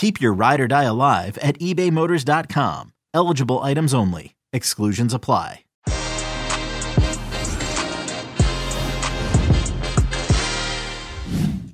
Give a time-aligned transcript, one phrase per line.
[0.00, 2.94] Keep your ride or die alive at ebaymotors.com.
[3.12, 4.34] Eligible items only.
[4.50, 5.64] Exclusions apply.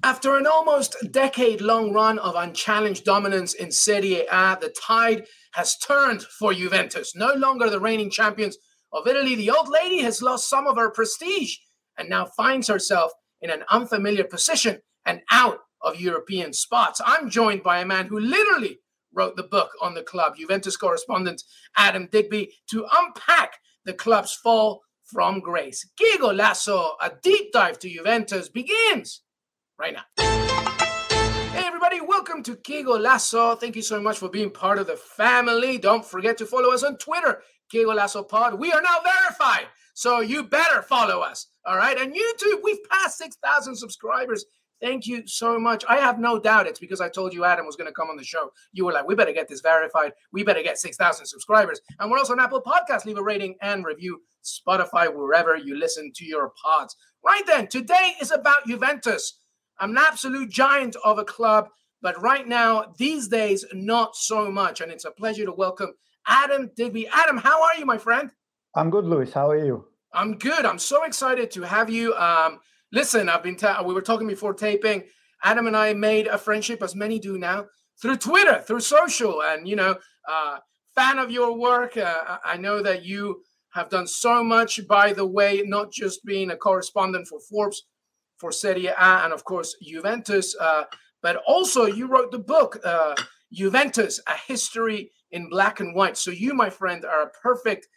[0.03, 5.79] After an almost decade long run of unchallenged dominance in Serie A, the tide has
[5.79, 7.15] turned for Juventus.
[7.15, 8.59] No longer the reigning champions
[8.93, 11.59] of Italy, the old lady has lost some of her prestige
[11.97, 17.01] and now finds herself in an unfamiliar position and out of European spots.
[17.05, 18.79] I'm joined by a man who literally
[19.13, 21.43] wrote the book on the club, Juventus correspondent
[21.77, 25.89] Adam Digby, to unpack the club's fall from grace.
[25.97, 29.23] Que Golazo, a deep dive to Juventus begins
[29.79, 30.03] right now.
[31.53, 33.59] Hey, everybody, welcome to Que Golazo.
[33.59, 35.79] Thank you so much for being part of the family.
[35.79, 38.59] Don't forget to follow us on Twitter, Que Golazo Pod.
[38.59, 41.47] We are now verified, so you better follow us.
[41.65, 41.99] All right.
[41.99, 44.45] And YouTube, we've passed 6,000 subscribers.
[44.81, 45.85] Thank you so much.
[45.89, 48.17] I have no doubt it's because I told you Adam was going to come on
[48.17, 48.51] the show.
[48.73, 50.13] You were like, we better get this verified.
[50.33, 51.81] We better get 6,000 subscribers.
[51.99, 53.07] And we're also on Apple Podcasts.
[53.07, 54.21] Leave a rating and review.
[54.45, 56.95] Spotify, wherever you listen to your pods.
[57.25, 59.41] Right then, today is about Juventus.
[59.79, 61.69] I'm an absolute giant of a club,
[62.03, 64.81] but right now, these days, not so much.
[64.81, 65.95] And it's a pleasure to welcome
[66.27, 67.09] Adam Digby.
[67.09, 68.31] Adam, how are you, my friend?
[68.75, 69.33] I'm good, Luis.
[69.33, 69.87] How are you?
[70.13, 70.65] I'm good.
[70.65, 72.15] I'm so excited to have you.
[72.15, 72.61] Um,
[72.97, 75.05] listen, I've been ta- we were talking before taping.
[75.43, 77.67] Adam and I made a friendship, as many do now,
[78.01, 79.97] through Twitter, through social, and you know,
[80.27, 80.59] uh,
[80.95, 81.99] fan of your work.
[81.99, 83.43] Uh, I know that you
[83.75, 84.81] have done so much.
[84.89, 87.85] By the way, not just being a correspondent for Forbes,
[88.39, 90.85] for Serie A, and of course Juventus, uh,
[91.23, 93.15] but also you wrote the book uh,
[93.53, 96.17] Juventus: A History in Black and White.
[96.17, 97.89] So you, my friend, are a perfect,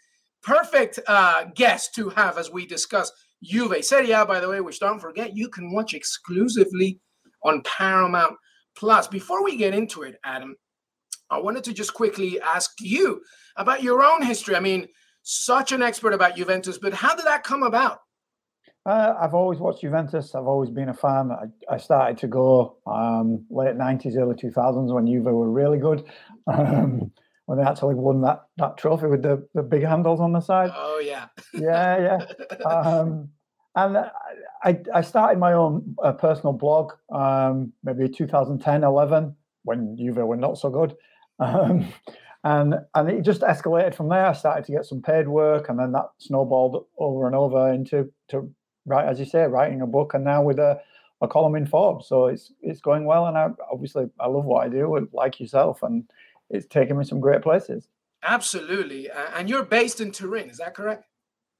[0.43, 3.13] perfect uh, guest to have as we discuss
[3.43, 6.99] Juve Serie A, by the way, which don't forget you can watch exclusively
[7.43, 8.35] on Paramount
[8.75, 9.07] Plus.
[9.07, 10.55] Before we get into it, Adam,
[11.29, 13.21] I wanted to just quickly ask you
[13.55, 14.55] about your own history.
[14.55, 14.87] I mean,
[15.23, 17.99] such an expert about Juventus, but how did that come about?
[18.85, 20.33] Uh, I've always watched Juventus.
[20.33, 21.31] I've always been a fan.
[21.31, 26.05] I, I started to go um, late 90s, early 2000s when Juve were really good.
[26.47, 27.11] Um,
[27.49, 30.69] when they actually won that that trophy with the, the big handles on the side.
[30.75, 32.65] Oh yeah, yeah, yeah.
[32.69, 33.29] Um,
[33.75, 33.97] and
[34.63, 40.37] I I started my own uh, personal blog, um, maybe 2010, 11, when Juve were
[40.37, 40.95] not so good,
[41.39, 41.91] um,
[42.43, 44.27] and and it just escalated from there.
[44.27, 48.11] I started to get some paid work, and then that snowballed over and over into
[48.27, 48.47] to
[48.85, 50.81] write, as you say, writing a book, and now with a
[51.21, 52.07] a column in Forbes.
[52.07, 55.81] So it's it's going well, and I obviously I love what I do, like yourself,
[55.81, 56.03] and
[56.49, 57.87] it's taken me some great places.
[58.23, 61.05] Absolutely, and you're based in Turin, is that correct?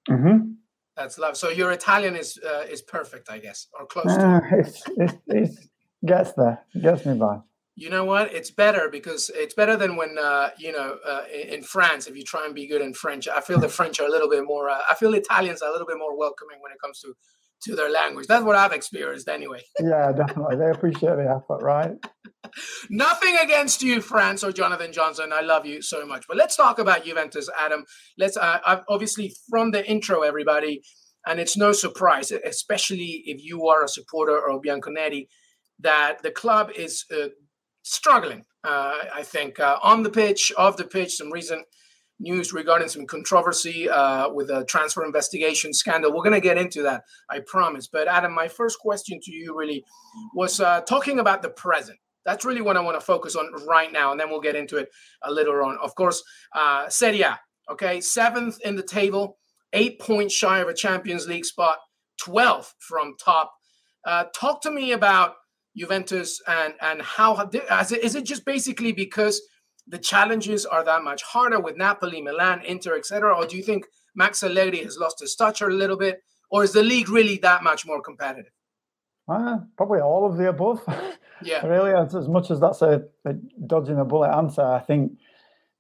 [0.09, 0.51] Mm-hmm.
[0.99, 1.37] That's love.
[1.37, 4.25] So your Italian is uh, is perfect, I guess, or close uh, to.
[4.25, 5.67] Ah, it's, it's, it's
[6.05, 7.39] gets there, gets me by.
[7.75, 8.33] You know what?
[8.33, 12.07] It's better because it's better than when uh, you know uh, in France.
[12.07, 14.29] If you try and be good in French, I feel the French are a little
[14.29, 14.69] bit more.
[14.69, 17.13] Uh, I feel Italians are a little bit more welcoming when it comes to
[17.63, 18.27] to their language.
[18.27, 19.61] That's what I've experienced anyway.
[19.79, 20.57] yeah, definitely.
[20.57, 21.91] They appreciate the effort, right?
[22.89, 25.31] Nothing against you, France or Jonathan Johnson.
[25.33, 26.25] I love you so much.
[26.27, 27.85] But let's talk about Juventus, Adam.
[28.17, 30.81] Let's uh, obviously from the intro, everybody,
[31.25, 35.27] and it's no surprise, especially if you are a supporter of Bianconeri,
[35.79, 37.29] that the club is uh,
[37.83, 38.43] struggling.
[38.63, 41.65] Uh, I think uh, on the pitch, off the pitch, some recent
[42.19, 46.11] news regarding some controversy uh, with a transfer investigation scandal.
[46.11, 47.87] We're going to get into that, I promise.
[47.87, 49.85] But Adam, my first question to you really
[50.35, 51.97] was uh, talking about the present.
[52.25, 54.77] That's really what I want to focus on right now, and then we'll get into
[54.77, 54.89] it
[55.23, 55.77] a little on.
[55.81, 56.21] Of course,
[56.55, 57.39] uh, Serie A,
[57.71, 59.37] okay, seventh in the table,
[59.73, 61.77] eight points shy of a Champions League spot,
[62.21, 63.51] 12th from top.
[64.05, 65.35] Uh, talk to me about
[65.75, 69.41] Juventus and and how is it just basically because
[69.87, 73.85] the challenges are that much harder with Napoli, Milan, Inter, etc., or do you think
[74.15, 76.19] Max Allegri has lost his touch a little bit?
[76.49, 78.51] or is the league really that much more competitive?
[79.29, 80.81] Uh, probably all of the above.
[81.41, 81.65] Yeah.
[81.65, 83.31] really, as, as much as that's a, a,
[83.65, 85.13] dodging a bullet answer, I think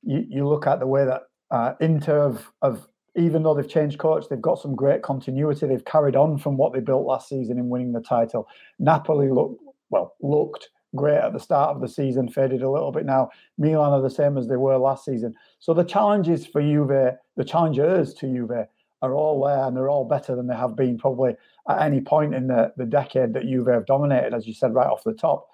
[0.03, 2.87] you, you look at the way that uh, Inter have, have,
[3.17, 5.67] even though they've changed coach, they've got some great continuity.
[5.67, 8.47] They've carried on from what they built last season in winning the title.
[8.79, 9.57] Napoli look
[9.89, 13.29] well looked great at the start of the season, faded a little bit now.
[13.57, 15.35] Milan are the same as they were last season.
[15.59, 18.65] So the challenges for Juve, the challengers to Juve,
[19.01, 21.35] are all there and they're all better than they have been probably
[21.69, 24.87] at any point in the, the decade that Juve have dominated, as you said right
[24.87, 25.47] off the top.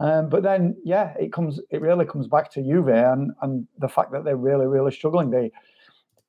[0.00, 1.60] Um, but then, yeah, it comes.
[1.70, 5.30] It really comes back to Juve and and the fact that they're really, really struggling.
[5.30, 5.52] They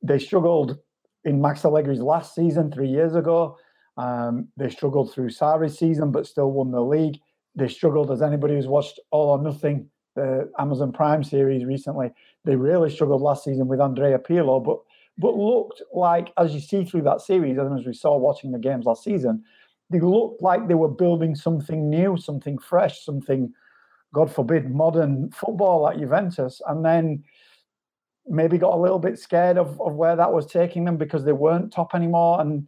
[0.03, 0.77] they struggled
[1.23, 3.57] in Max Allegri's last season three years ago.
[3.97, 7.19] Um, they struggled through Sarri's season, but still won the league.
[7.56, 12.12] They struggled, as anybody who's watched All or Nothing, the Amazon Prime series recently.
[12.44, 14.79] They really struggled last season with Andrea Pirlo, but
[15.21, 18.57] but looked like, as you see through that series, and as we saw watching the
[18.57, 19.44] games last season,
[19.91, 23.53] they looked like they were building something new, something fresh, something,
[24.13, 26.59] God forbid, modern football at Juventus.
[26.68, 27.23] And then
[28.27, 31.33] maybe got a little bit scared of, of where that was taking them because they
[31.33, 32.68] weren't top anymore and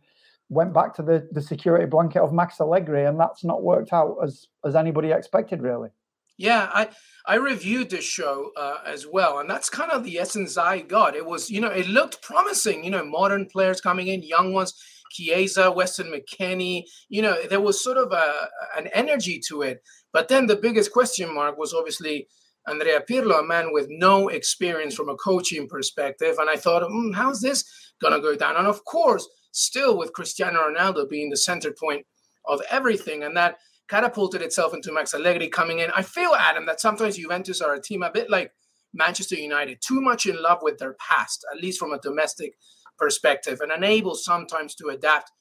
[0.50, 3.06] went back to the, the security blanket of Max Allegri.
[3.06, 5.90] And that's not worked out as, as anybody expected, really.
[6.38, 6.90] Yeah, I
[7.26, 11.16] I reviewed this show uh, as well, and that's kind of the essence I got.
[11.16, 12.84] It was, you know, it looked promising.
[12.84, 14.74] You know, modern players coming in, young ones,
[15.12, 16.84] Chiesa, Weston McKennie.
[17.10, 19.82] You know, there was sort of a an energy to it.
[20.12, 22.28] But then the biggest question mark was obviously
[22.68, 26.38] Andrea Pirlo, a man with no experience from a coaching perspective.
[26.40, 27.64] And I thought, mm, how's this
[28.02, 28.56] gonna go down?
[28.58, 32.06] And of course, still with Cristiano Ronaldo being the center point
[32.46, 33.58] of everything, and that
[33.94, 35.92] catapulted itself into Max Allegri coming in.
[35.96, 38.52] I feel, Adam, that sometimes Juventus are a team a bit like
[38.92, 42.56] Manchester United, too much in love with their past, at least from a domestic
[42.98, 45.32] perspective, and unable sometimes to adapt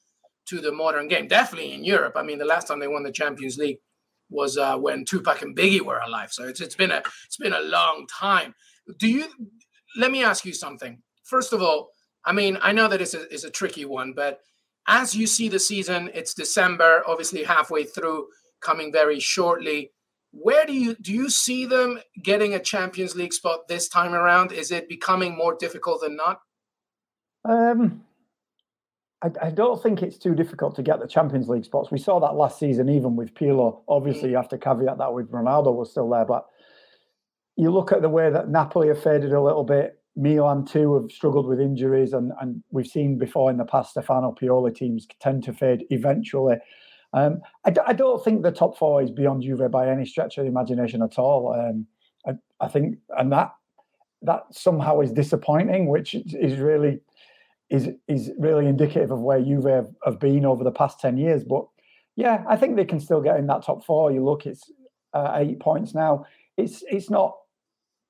[0.45, 1.27] to the modern game.
[1.27, 2.13] Definitely in Europe.
[2.15, 3.79] I mean, the last time they won the Champions League
[4.29, 6.31] was uh, when Tupac and Biggie were alive.
[6.31, 8.53] So it's it's been a it's been a long time.
[8.99, 9.25] Do you?
[9.97, 11.01] Let me ask you something.
[11.23, 11.89] First of all,
[12.23, 14.41] I mean, I know that it's a, it's a tricky one, but
[14.87, 18.27] as you see the season, it's December, obviously halfway through,
[18.63, 19.91] coming very shortly.
[20.31, 24.51] Where do you do you see them getting a Champions League spot this time around?
[24.51, 26.39] Is it becoming more difficult than not?
[27.45, 28.03] Um,
[29.23, 31.91] I, I don't think it's too difficult to get the Champions League spots.
[31.91, 33.81] We saw that last season, even with Pirlo.
[33.87, 34.31] Obviously, mm.
[34.31, 36.45] you have to caveat that with Ronaldo was still there, but
[37.55, 39.99] you look at the way that Napoli have faded a little bit.
[40.15, 44.35] Milan too have struggled with injuries, and, and we've seen before in the past Stefano
[44.39, 46.55] Pioli teams tend to fade eventually.
[47.13, 50.37] Um, I d- I don't think the top four is beyond Juve by any stretch
[50.37, 51.53] of the imagination at all.
[51.53, 51.85] Um,
[52.25, 53.53] I, I think, and that
[54.23, 56.99] that somehow is disappointing, which is really
[57.69, 61.43] is is really indicative of where Juve have, have been over the past ten years.
[61.43, 61.65] But
[62.15, 64.11] yeah, I think they can still get in that top four.
[64.11, 64.71] You look, it's
[65.13, 66.25] uh, eight points now.
[66.57, 67.35] It's it's not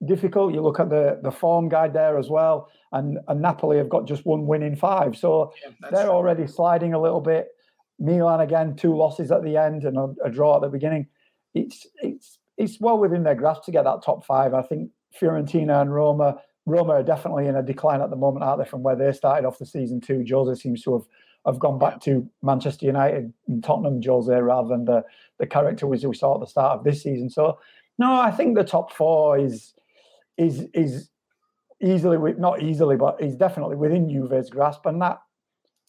[0.05, 0.53] difficult.
[0.53, 4.07] You look at the the form guide there as well, and and Napoli have got
[4.07, 6.13] just one win in five, so yeah, they're true.
[6.13, 7.49] already sliding a little bit.
[7.99, 11.07] Milan again, two losses at the end and a, a, draw at the beginning.
[11.53, 14.53] It's it's it's well within their grasp to get that top five.
[14.53, 16.41] I think Fiorentina and Roma.
[16.65, 18.69] Roma are definitely in a decline at the moment, aren't they?
[18.69, 20.23] From where they started off the season too.
[20.29, 21.05] Jose seems to have
[21.45, 25.03] have gone back to Manchester United and Tottenham Jose rather than the
[25.39, 27.29] the character we saw at the start of this season.
[27.29, 27.59] So
[27.97, 29.73] no, I think the top four is
[30.37, 31.09] is is
[31.81, 35.19] easily not easily, but is definitely within Juve's grasp, and that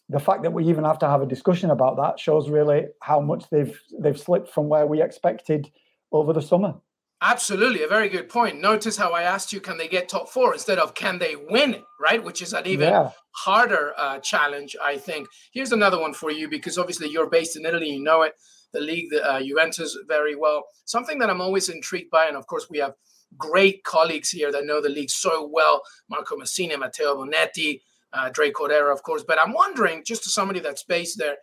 [0.09, 3.21] the fact that we even have to have a discussion about that shows really how
[3.21, 5.71] much they've they've slipped from where we expected
[6.13, 6.75] over the summer.
[7.23, 8.61] Absolutely, a very good point.
[8.61, 11.73] Notice how I asked you, can they get top four instead of can they win
[11.75, 12.23] it, right?
[12.23, 13.11] Which is an even yeah.
[13.31, 15.29] harder uh, challenge, I think.
[15.51, 18.35] Here's another one for you because obviously you're based in Italy, you know it,
[18.75, 20.65] the league, the uh, Juventus, very well.
[20.85, 22.93] Something that I'm always intrigued by, and of course we have
[23.39, 25.81] great colleagues here that know the league so well
[26.11, 27.81] Marco Massini, Matteo Bonetti,
[28.15, 29.25] uh, Dre Cordera, of course.
[29.27, 31.37] But I'm wondering, just to somebody that's based there,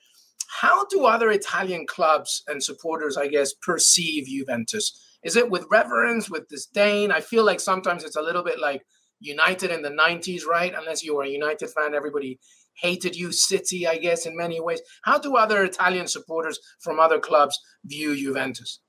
[0.59, 4.91] how do other Italian clubs and supporters, I guess, perceive Juventus?
[5.23, 7.11] Is it with reverence, with disdain?
[7.11, 8.81] I feel like sometimes it's a little bit like
[9.19, 10.73] United in the 90s, right?
[10.75, 12.39] Unless you were a United fan, everybody
[12.81, 13.31] hated you.
[13.31, 14.81] City, I guess, in many ways.
[15.03, 18.79] How do other Italian supporters from other clubs view Juventus?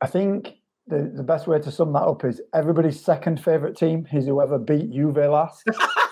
[0.00, 0.54] I think
[0.86, 4.58] the, the best way to sum that up is everybody's second favorite team is whoever
[4.58, 5.64] beat Juve last.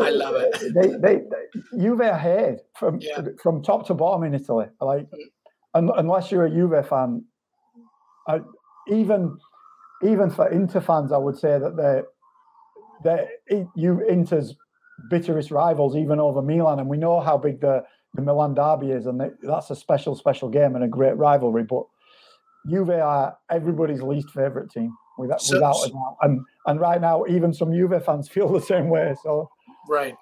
[0.00, 0.74] I love it.
[0.74, 3.22] They, they, they Juve are hated from yeah.
[3.42, 4.66] from top to bottom in Italy.
[4.80, 5.06] Like,
[5.74, 7.24] un, unless you're a Juve fan,
[8.26, 8.40] I,
[8.88, 9.38] even
[10.02, 12.02] even for Inter fans, I would say that they
[13.04, 14.54] they you Inter's
[15.10, 17.84] bitterest rivals, even over Milan, and we know how big the
[18.14, 21.64] the Milan derby is, and that's a special, special game and a great rivalry.
[21.64, 21.84] But
[22.68, 26.16] Juve are everybody's least favorite team, without, so, without a doubt.
[26.22, 29.14] And and right now, even some Juve fans feel the same way.
[29.22, 29.50] So
[29.88, 30.16] right,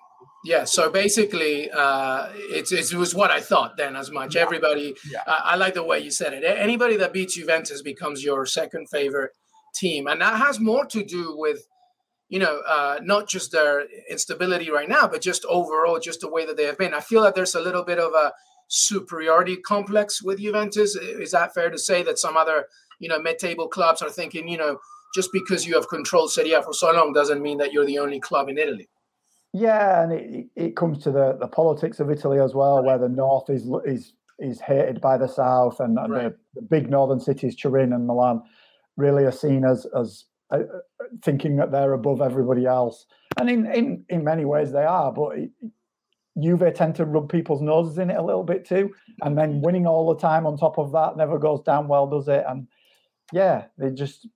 [0.44, 0.64] yeah.
[0.64, 3.96] So basically, uh, it's, it was what I thought then.
[3.96, 4.42] As much yeah.
[4.42, 5.22] everybody, yeah.
[5.26, 6.44] Uh, I like the way you said it.
[6.44, 9.32] Anybody that beats Juventus becomes your second favorite
[9.74, 11.66] team, and that has more to do with
[12.30, 16.46] you know, uh, not just their instability right now, but just overall, just the way
[16.46, 16.94] that they have been.
[16.94, 18.32] I feel that there's a little bit of a
[18.68, 20.94] superiority complex with Juventus.
[20.94, 22.66] Is that fair to say that some other,
[23.00, 24.78] you know, mid-table clubs are thinking, you know,
[25.12, 27.98] just because you have controlled Serie A for so long doesn't mean that you're the
[27.98, 28.88] only club in Italy.
[29.52, 33.08] Yeah, and it, it comes to the, the politics of Italy as well, where the
[33.08, 36.22] north is is is hated by the south, and, and right.
[36.54, 38.42] the, the, big northern cities, Turin and Milan,
[38.96, 40.62] really are seen as as uh,
[41.22, 43.06] thinking that they're above everybody else.
[43.38, 45.50] And in, in, in many ways they are, but it,
[46.40, 48.92] Juve tend to rub people's noses in it a little bit too.
[49.22, 52.28] And then winning all the time on top of that never goes down well, does
[52.28, 52.44] it?
[52.48, 52.66] And
[53.32, 54.26] yeah, they're just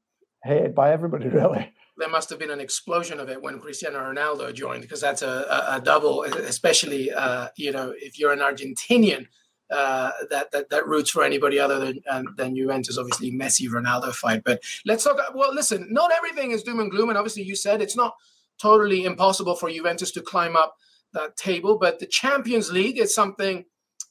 [0.44, 1.72] hated by everybody, really.
[1.96, 5.28] There must have been an explosion of it when Cristiano Ronaldo joined, because that's a,
[5.28, 9.26] a, a double, especially uh, you know if you're an Argentinian
[9.70, 12.98] uh, that, that that roots for anybody other than um, than Juventus.
[12.98, 14.42] Obviously, Messi Ronaldo fight.
[14.44, 15.18] But let's talk.
[15.34, 18.14] Well, listen, not everything is doom and gloom, and obviously, you said it's not
[18.60, 20.76] totally impossible for Juventus to climb up
[21.12, 21.78] that table.
[21.78, 23.64] But the Champions League is something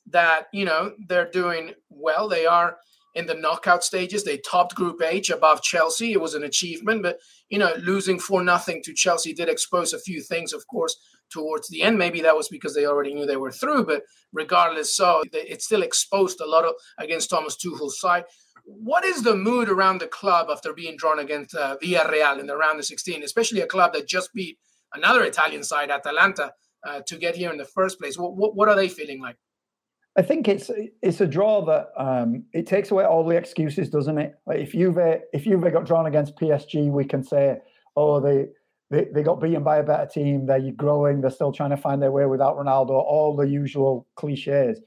[0.07, 2.27] that you know they're doing well.
[2.27, 2.77] They are
[3.15, 4.23] in the knockout stages.
[4.23, 6.13] They topped Group H above Chelsea.
[6.13, 9.99] It was an achievement, but you know, losing for nothing to Chelsea did expose a
[9.99, 10.97] few things, of course,
[11.29, 11.97] towards the end.
[11.97, 15.83] Maybe that was because they already knew they were through, but regardless, so it still
[15.83, 18.23] exposed a lot of against Thomas Tuchel's side.
[18.65, 22.55] What is the mood around the club after being drawn against uh, Villarreal in the
[22.55, 24.57] round of 16, especially a club that just beat
[24.93, 26.53] another Italian side, Atalanta,
[26.85, 28.17] uh, to get here in the first place?
[28.17, 29.35] What, what, what, are they feeling like?
[30.15, 30.69] I think it's
[31.01, 34.35] it's a draw that um, it takes away all the excuses, doesn't it?
[34.45, 37.57] Like if you've if you've got drawn against PSG, we can say,
[37.95, 38.47] oh, they
[38.91, 40.45] they, they got beaten by a better team.
[40.45, 41.21] They're growing.
[41.21, 42.91] They're still trying to find their way without Ronaldo.
[42.91, 44.79] All the usual cliches.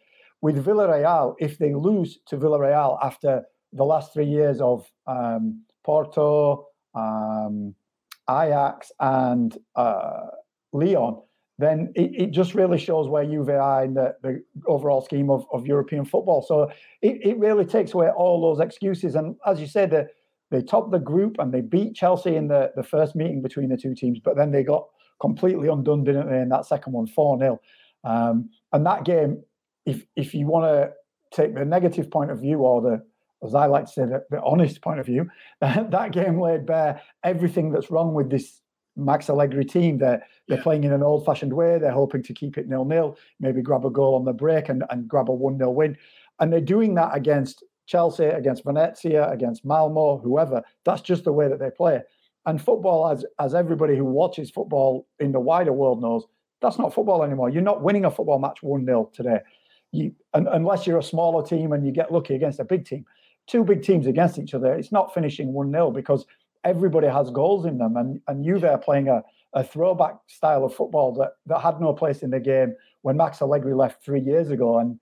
[0.43, 3.43] With Villarreal, if they lose to Villarreal after
[3.73, 7.75] the last three years of um, Porto, um,
[8.31, 10.27] Ajax, and uh,
[10.73, 11.21] Lyon,
[11.59, 15.47] then it, it, just really shows where Juve are in the, the overall scheme of,
[15.53, 16.43] of European football.
[16.43, 16.71] So
[17.01, 19.15] it, it really takes away all those excuses.
[19.15, 20.09] And as you said, the,
[20.51, 23.77] they topped the group and they beat Chelsea in the, the first meeting between the
[23.77, 24.87] two teams, but then they got
[25.19, 27.61] completely undone, didn't they, in that second one, 4 0.
[28.05, 29.43] Um, and that game,
[29.87, 30.93] if if you want to
[31.33, 33.03] take the negative point of view or the,
[33.45, 35.29] as I like to say, the, the honest point of view,
[35.61, 38.61] that game laid bare everything that's wrong with this
[38.97, 39.99] Max Allegri team.
[39.99, 40.63] They're, they're yeah.
[40.63, 41.79] playing in an old fashioned way.
[41.79, 44.85] They're hoping to keep it nil nil, maybe grab a goal on the break and,
[44.91, 45.97] and grab a 1 0 win.
[46.41, 50.63] And they're doing that against Chelsea, against Venezia, against Malmo, whoever.
[50.85, 52.03] That's just the way that they play.
[52.47, 56.25] And football, as as everybody who watches football in the wider world knows,
[56.61, 57.51] that's not football anymore.
[57.51, 59.41] You're not winning a football match 1 0 today.
[59.93, 63.05] You, unless you're a smaller team and you get lucky against a big team.
[63.47, 66.27] Two big teams against each other, it's not finishing 1 0 because
[66.67, 67.97] everybody has goals in them.
[67.97, 69.23] And, and Juve are playing a,
[69.55, 73.41] a throwback style of football that, that had no place in the game when Max
[73.41, 74.79] Allegri left three years ago.
[74.79, 74.99] And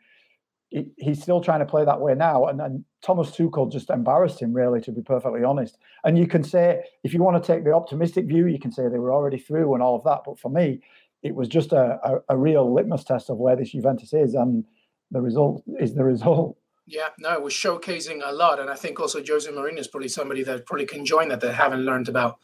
[0.68, 2.46] he, he's still trying to play that way now.
[2.46, 5.78] And, and Thomas Tuchel just embarrassed him, really, to be perfectly honest.
[6.04, 8.82] And you can say, if you want to take the optimistic view, you can say
[8.88, 10.20] they were already through and all of that.
[10.24, 10.82] But for me,
[11.22, 14.34] it was just a, a, a real litmus test of where this Juventus is.
[14.34, 14.64] And
[15.10, 16.58] the result is the result.
[16.86, 20.42] Yeah, no, was showcasing a lot, and I think also Jose Mourinho is probably somebody
[20.42, 22.38] that probably can join that that haven't learned about,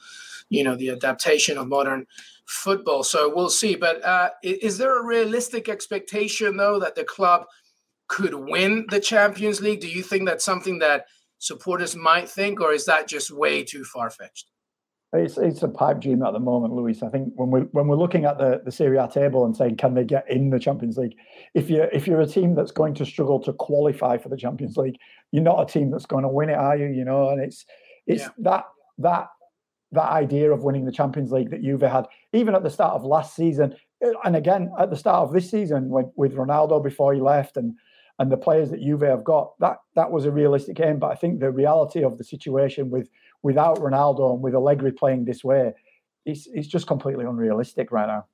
[0.48, 2.06] you know, the adaptation of modern
[2.46, 3.02] football.
[3.02, 3.76] So we'll see.
[3.76, 7.44] But uh, is there a realistic expectation though that the club
[8.08, 9.80] could win the Champions League?
[9.80, 11.04] Do you think that's something that
[11.38, 14.46] supporters might think, or is that just way too far fetched?
[15.12, 17.02] It's it's a pipe dream at the moment, Luis.
[17.02, 19.76] I think when we when we're looking at the the Serie A table and saying
[19.76, 21.16] can they get in the Champions League,
[21.54, 24.76] if you if you're a team that's going to struggle to qualify for the Champions
[24.76, 24.98] League,
[25.32, 26.86] you're not a team that's going to win it, are you?
[26.86, 27.66] You know, and it's
[28.06, 28.28] it's yeah.
[28.38, 28.64] that
[28.98, 29.28] that
[29.92, 33.02] that idea of winning the Champions League that Juve had, even at the start of
[33.04, 33.74] last season,
[34.04, 37.56] eh, and again at the start of this season when, with Ronaldo before he left
[37.56, 37.74] and
[38.20, 40.98] and the players that Juve have got, that that was a realistic aim.
[40.98, 43.08] But I think the reality of the situation with
[43.42, 45.72] without Ronaldo and with Allegri playing this way,
[46.26, 48.26] it's it's just completely unrealistic right now.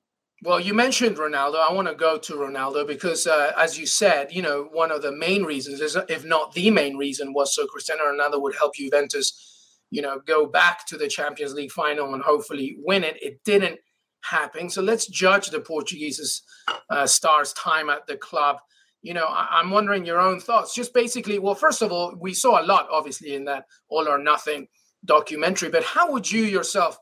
[0.43, 1.55] Well, you mentioned Ronaldo.
[1.55, 5.01] I want to go to Ronaldo because, uh, as you said, you know, one of
[5.01, 8.75] the main reasons, is, if not the main reason, was so Cristiano Ronaldo would help
[8.75, 13.17] Juventus, you know, go back to the Champions League final and hopefully win it.
[13.19, 13.79] It didn't
[14.21, 14.69] happen.
[14.69, 16.43] So let's judge the Portuguese
[16.91, 18.57] uh, star's time at the club.
[19.01, 20.75] You know, I, am wondering your own thoughts.
[20.75, 24.19] Just basically, well, first of all, we saw a lot, obviously, in that All or
[24.19, 24.67] Nothing
[25.05, 25.69] documentary.
[25.69, 26.97] But how would you yourself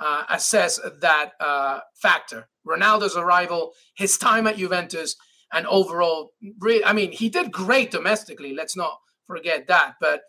[0.00, 2.48] uh, assess that uh, factor?
[2.66, 5.16] Ronaldo's arrival, his time at Juventus,
[5.52, 6.32] and overall,
[6.84, 8.54] I mean, he did great domestically.
[8.54, 9.94] Let's not forget that.
[10.00, 10.22] But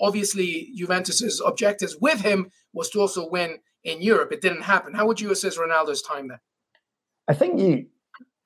[0.00, 4.32] obviously, Juventus's objectives with him was to also win in Europe.
[4.32, 4.94] It didn't happen.
[4.94, 6.42] How would you assess Ronaldo's time there?
[7.28, 7.86] I think you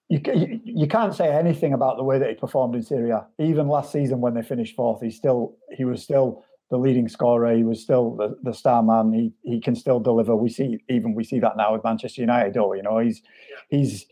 [0.08, 3.26] you, you can't say anything about the way that he performed in Serie A.
[3.38, 7.56] Even last season, when they finished fourth, he still he was still the leading scorer.
[7.56, 9.12] He was still the, the star man.
[9.12, 10.36] He he can still deliver.
[10.36, 12.56] We see even we see that now with Manchester United.
[12.56, 13.22] Oh, you know, he's
[13.68, 14.06] he's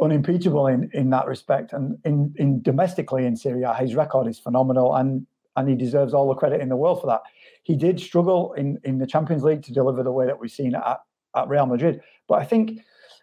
[0.00, 1.72] unimpeachable in in that respect.
[1.72, 5.26] And in in domestically in Serie A, his record is phenomenal, and
[5.56, 7.22] and he deserves all the credit in the world for that.
[7.64, 10.74] He did struggle in in the Champions League to deliver the way that we've seen
[10.74, 11.00] at
[11.34, 12.80] at Real Madrid, but I think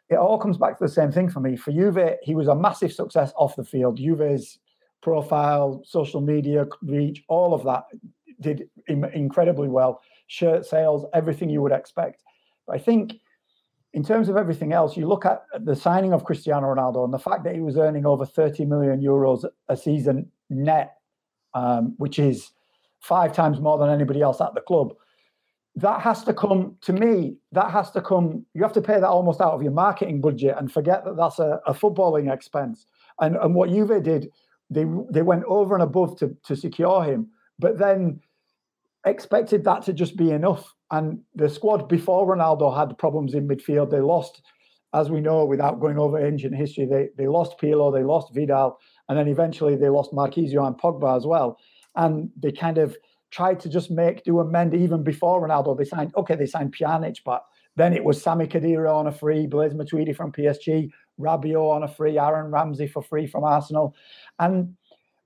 [0.09, 1.55] it all comes back to the same thing for me.
[1.55, 3.97] For Juve, he was a massive success off the field.
[3.97, 4.59] Juve's
[5.01, 7.85] profile, social media reach, all of that
[8.41, 10.01] did incredibly well.
[10.27, 12.23] Shirt sales, everything you would expect.
[12.67, 13.13] But I think
[13.93, 17.19] in terms of everything else, you look at the signing of Cristiano Ronaldo and the
[17.19, 20.97] fact that he was earning over 30 million euros a season net,
[21.53, 22.51] um, which is
[22.99, 24.93] five times more than anybody else at the club
[25.75, 29.07] that has to come to me that has to come you have to pay that
[29.07, 32.85] almost out of your marketing budget and forget that that's a, a footballing expense
[33.19, 34.31] and and what Juve did
[34.69, 37.27] they they went over and above to to secure him
[37.59, 38.21] but then
[39.05, 40.73] expected that to just be enough.
[40.91, 44.41] And the squad before Ronaldo had problems in midfield they lost
[44.93, 48.77] as we know without going over ancient history they they lost Pirlo they lost Vidal
[49.09, 51.57] and then eventually they lost Marchisio and Pogba as well.
[51.95, 52.95] And they kind of
[53.31, 55.77] tried to just make do amend even before Ronaldo.
[55.77, 57.43] They signed okay, they signed Pjanic, but
[57.75, 61.87] then it was Sami Khedira on a free, Blaise Matuidi from PSG, Rabiot on a
[61.87, 63.93] free, Aaron Ramsey for free from Arsenal,
[64.39, 64.75] and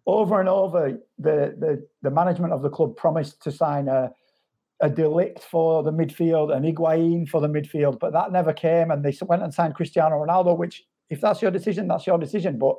[0.05, 4.11] over and over the the, the management of the club promised to sign a
[4.81, 8.91] a Delict for the midfield, an Higuain for the midfield, but that never came.
[8.91, 12.57] And they went and signed Cristiano Ronaldo, which, if that's your decision, that's your decision.
[12.57, 12.77] But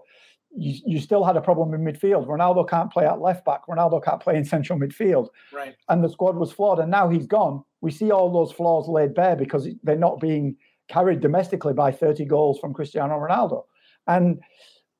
[0.56, 2.26] you, you still had a problem in midfield.
[2.26, 3.66] Ronaldo can't play at left back.
[3.66, 5.28] Ronaldo can't play in central midfield.
[5.52, 5.76] Right.
[5.88, 6.78] And the squad was flawed.
[6.78, 7.62] And now he's gone.
[7.82, 10.56] We see all those flaws laid bare because they're not being
[10.88, 13.64] carried domestically by 30 goals from Cristiano Ronaldo.
[14.06, 14.40] And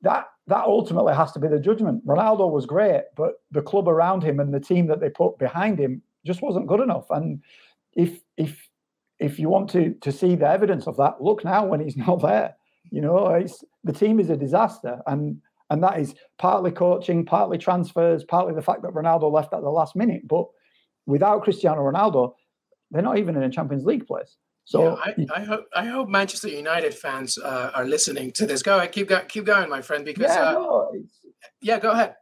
[0.02, 2.04] that that ultimately has to be the judgment.
[2.06, 5.78] Ronaldo was great, but the club around him and the team that they put behind
[5.78, 7.06] him just wasn't good enough.
[7.10, 7.42] And
[7.94, 8.68] if if
[9.18, 12.22] if you want to to see the evidence of that, look now when he's not
[12.22, 12.56] there.
[12.90, 17.58] You know, it's the team is a disaster, and and that is partly coaching, partly
[17.58, 20.26] transfers, partly the fact that Ronaldo left at the last minute.
[20.26, 20.46] But
[21.06, 22.34] without Cristiano Ronaldo,
[22.90, 24.36] they're not even in a Champions League place.
[24.64, 28.62] So yeah, I, I, hope I hope Manchester United fans uh, are listening to this.
[28.62, 30.04] Go ahead, keep go, keep going, my friend.
[30.04, 30.92] Because yeah, uh, no,
[31.60, 32.14] yeah, go ahead.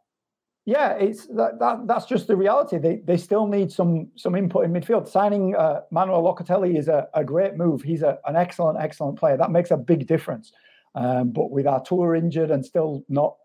[0.64, 2.78] Yeah, it's that, that that's just the reality.
[2.78, 5.08] They they still need some some input in midfield.
[5.08, 7.82] Signing uh, Manuel Locatelli is a, a great move.
[7.82, 9.36] He's a, an excellent excellent player.
[9.36, 10.52] That makes a big difference.
[10.94, 13.36] Um, but with Arthur injured and still not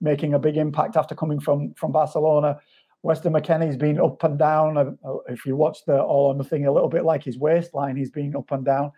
[0.00, 2.60] making a big impact after coming from from Barcelona,
[3.02, 4.76] Weston McKennie's been up and down.
[4.76, 8.10] Uh, if you watch the All or Nothing, a little bit like his waistline, he's
[8.10, 8.92] been up and down.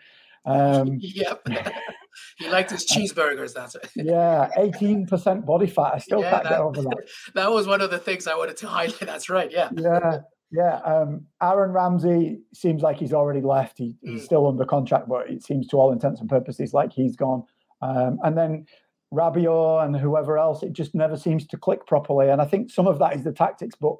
[0.46, 1.46] Um, yep.
[2.38, 3.52] he liked his cheeseburgers.
[3.52, 3.90] That's it.
[3.96, 5.94] yeah, eighteen percent body fat.
[5.94, 7.08] I still yeah, can't that, get over that.
[7.34, 9.00] That was one of the things I wanted to highlight.
[9.00, 9.50] That's right.
[9.50, 9.70] Yeah.
[9.74, 10.20] Yeah.
[10.52, 13.78] Yeah, um, Aaron Ramsey seems like he's already left.
[13.78, 14.24] He, he's mm.
[14.24, 17.44] still under contract, but it seems to all intents and purposes like he's gone.
[17.82, 18.66] Um, and then
[19.12, 22.28] Rabiot and whoever else, it just never seems to click properly.
[22.28, 23.96] And I think some of that is the tactics, but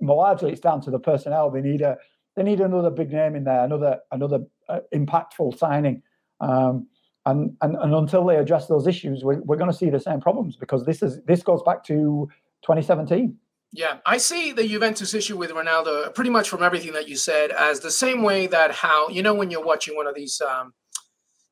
[0.00, 1.50] largely it's down to the personnel.
[1.50, 1.96] They need a
[2.36, 6.02] they need another big name in there, another another uh, impactful signing.
[6.40, 6.86] Um,
[7.26, 10.20] and, and and until they address those issues, we're, we're going to see the same
[10.20, 12.28] problems because this is this goes back to
[12.62, 13.36] 2017.
[13.74, 17.50] Yeah, I see the Juventus issue with Ronaldo pretty much from everything that you said
[17.50, 20.74] as the same way that how you know when you're watching one of these um,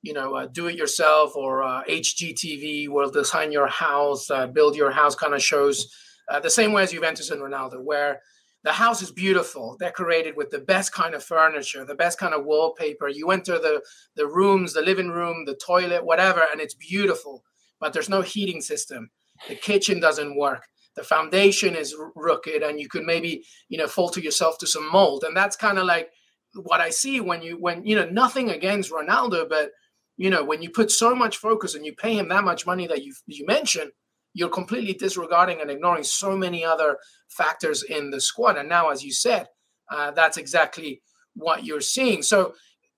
[0.02, 4.74] you know, uh, do it yourself or uh, HGTV will design your house, uh, build
[4.76, 5.94] your house kind of shows.
[6.28, 8.20] Uh, the same way as Juventus and Ronaldo, where
[8.62, 12.44] the house is beautiful, decorated with the best kind of furniture, the best kind of
[12.44, 13.08] wallpaper.
[13.08, 13.82] You enter the
[14.16, 17.42] the rooms, the living room, the toilet, whatever, and it's beautiful.
[17.80, 19.10] But there's no heating system.
[19.48, 20.64] The kitchen doesn't work.
[20.94, 25.24] The foundation is crooked, and you could maybe you know falter yourself to some mold.
[25.24, 26.10] And that's kind of like
[26.54, 29.70] what I see when you when you know nothing against Ronaldo, but
[30.20, 32.86] you know, when you put so much focus and you pay him that much money
[32.86, 33.90] that you you mentioned,
[34.34, 36.98] you're completely disregarding and ignoring so many other
[37.30, 38.58] factors in the squad.
[38.58, 39.48] And now, as you said,
[39.90, 41.00] uh, that's exactly
[41.34, 42.22] what you're seeing.
[42.22, 42.52] So,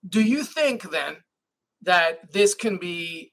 [0.09, 1.15] do you think then
[1.83, 3.31] that this can be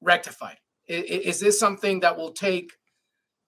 [0.00, 0.58] rectified?
[0.86, 2.70] Is, is this something that will take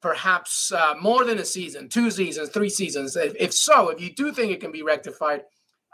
[0.03, 3.15] perhaps uh, more than a season, two seasons, three seasons?
[3.15, 5.43] If, if so, if you do think it can be rectified,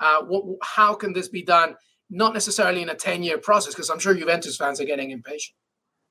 [0.00, 1.76] uh, what, how can this be done?
[2.10, 5.54] Not necessarily in a 10 year process, because I'm sure Juventus fans are getting impatient.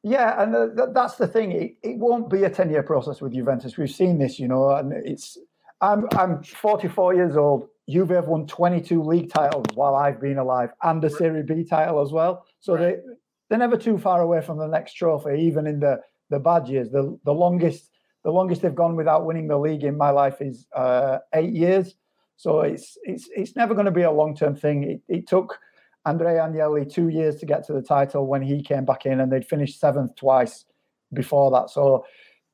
[0.04, 1.52] Yeah, and the, that's the thing.
[1.52, 3.78] It, it won't be a 10 year process with Juventus.
[3.78, 5.38] We've seen this, you know, and it's.
[5.82, 7.68] I'm I'm 44 years old.
[7.90, 12.02] Juve have won 22 league titles while I've been alive, and a Serie B title
[12.02, 12.46] as well.
[12.60, 12.98] So right.
[12.98, 13.14] they
[13.50, 16.90] they're never too far away from the next trophy, even in the the bad years.
[16.90, 17.90] The the longest
[18.24, 21.96] the longest they've gone without winning the league in my life is uh, eight years.
[22.36, 24.84] So it's it's it's never going to be a long term thing.
[24.84, 25.58] It, it took
[26.06, 29.32] Andrea Agnelli two years to get to the title when he came back in, and
[29.32, 30.66] they'd finished seventh twice
[31.14, 31.70] before that.
[31.70, 32.06] So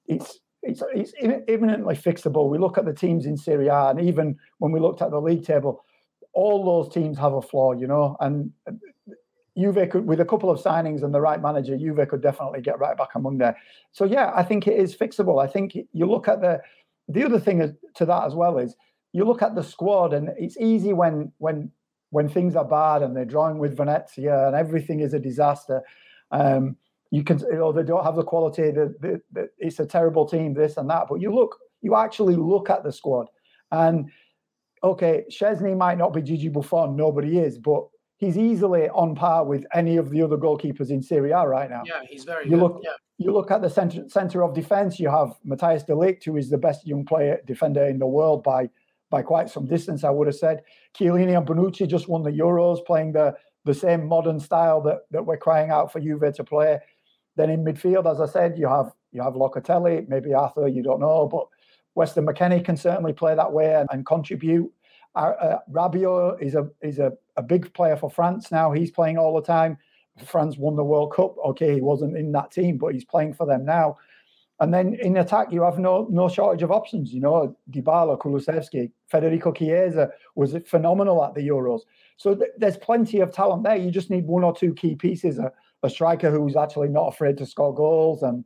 [0.07, 2.49] it's it's it's imminently fixable.
[2.49, 5.21] We look at the teams in Serie A, and even when we looked at the
[5.21, 5.83] league table,
[6.33, 8.17] all those teams have a flaw, you know.
[8.19, 8.51] And
[9.57, 12.79] Juve could, with a couple of signings and the right manager, Juve could definitely get
[12.79, 13.55] right back among there.
[13.91, 15.41] So yeah, I think it is fixable.
[15.41, 16.61] I think you look at the
[17.07, 18.75] the other thing to that as well is
[19.13, 21.71] you look at the squad, and it's easy when when
[22.11, 25.81] when things are bad and they're drawing with Venezia and everything is a disaster.
[26.31, 26.77] Um,
[27.11, 28.71] you can, you know, they don't have the quality.
[28.71, 29.19] That,
[29.57, 31.05] it's a terrible team, this and that.
[31.09, 33.27] But you look, you actually look at the squad,
[33.71, 34.09] and
[34.83, 37.87] okay, Szczesny might not be Gigi Buffon, nobody is, but
[38.17, 41.83] he's easily on par with any of the other goalkeepers in Serie A right now.
[41.85, 42.45] Yeah, he's very.
[42.45, 42.59] You good.
[42.59, 42.91] look, yeah.
[43.17, 44.99] you look at the center center of defense.
[44.99, 48.43] You have Matthijs de Ligt, who is the best young player defender in the world
[48.43, 48.69] by
[49.09, 50.63] by quite some distance, I would have said.
[50.97, 55.25] Chiellini and Bonucci just won the Euros, playing the the same modern style that that
[55.25, 56.79] we're crying out for Juve to play.
[57.35, 60.99] Then in midfield, as I said, you have you have Locatelli, maybe Arthur, you don't
[60.99, 61.47] know, but
[61.95, 64.71] Weston McKennie can certainly play that way and, and contribute.
[65.15, 68.71] Uh, uh, Rabiot is a is a, a big player for France now.
[68.71, 69.77] He's playing all the time.
[70.25, 71.35] France won the World Cup.
[71.45, 73.97] Okay, he wasn't in that team, but he's playing for them now.
[74.61, 77.13] And then in attack, you have no no shortage of options.
[77.13, 81.81] You know, Dybala, Kulusevski, Federico Chiesa was phenomenal at the Euros.
[82.15, 83.75] So th- there's plenty of talent there.
[83.75, 85.51] You just need one or two key pieces: a,
[85.83, 88.45] a striker who's actually not afraid to score goals, and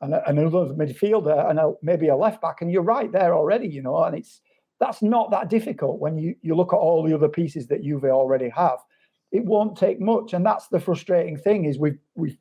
[0.00, 2.62] and another midfielder, and a, maybe a left back.
[2.62, 3.68] And you're right there already.
[3.68, 4.40] You know, and it's
[4.80, 8.04] that's not that difficult when you you look at all the other pieces that Juve
[8.04, 8.78] already have.
[9.30, 12.38] It won't take much, and that's the frustrating thing is we've we've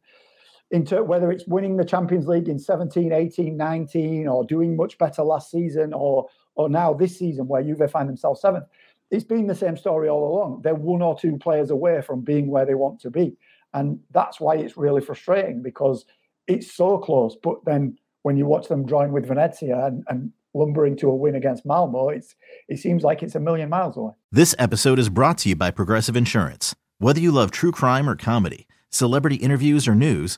[0.73, 5.21] into whether it's winning the Champions League in 17, 18, 19, or doing much better
[5.21, 8.65] last season, or or now this season where Juve find themselves seventh.
[9.11, 10.61] It's been the same story all along.
[10.63, 13.37] They're one or two players away from being where they want to be.
[13.73, 16.05] And that's why it's really frustrating because
[16.47, 17.35] it's so close.
[17.41, 21.35] But then when you watch them drawing with Venezia and, and lumbering to a win
[21.35, 22.35] against Malmo, it's
[22.67, 24.13] it seems like it's a million miles away.
[24.31, 26.75] This episode is brought to you by Progressive Insurance.
[26.97, 30.37] Whether you love true crime or comedy, celebrity interviews or news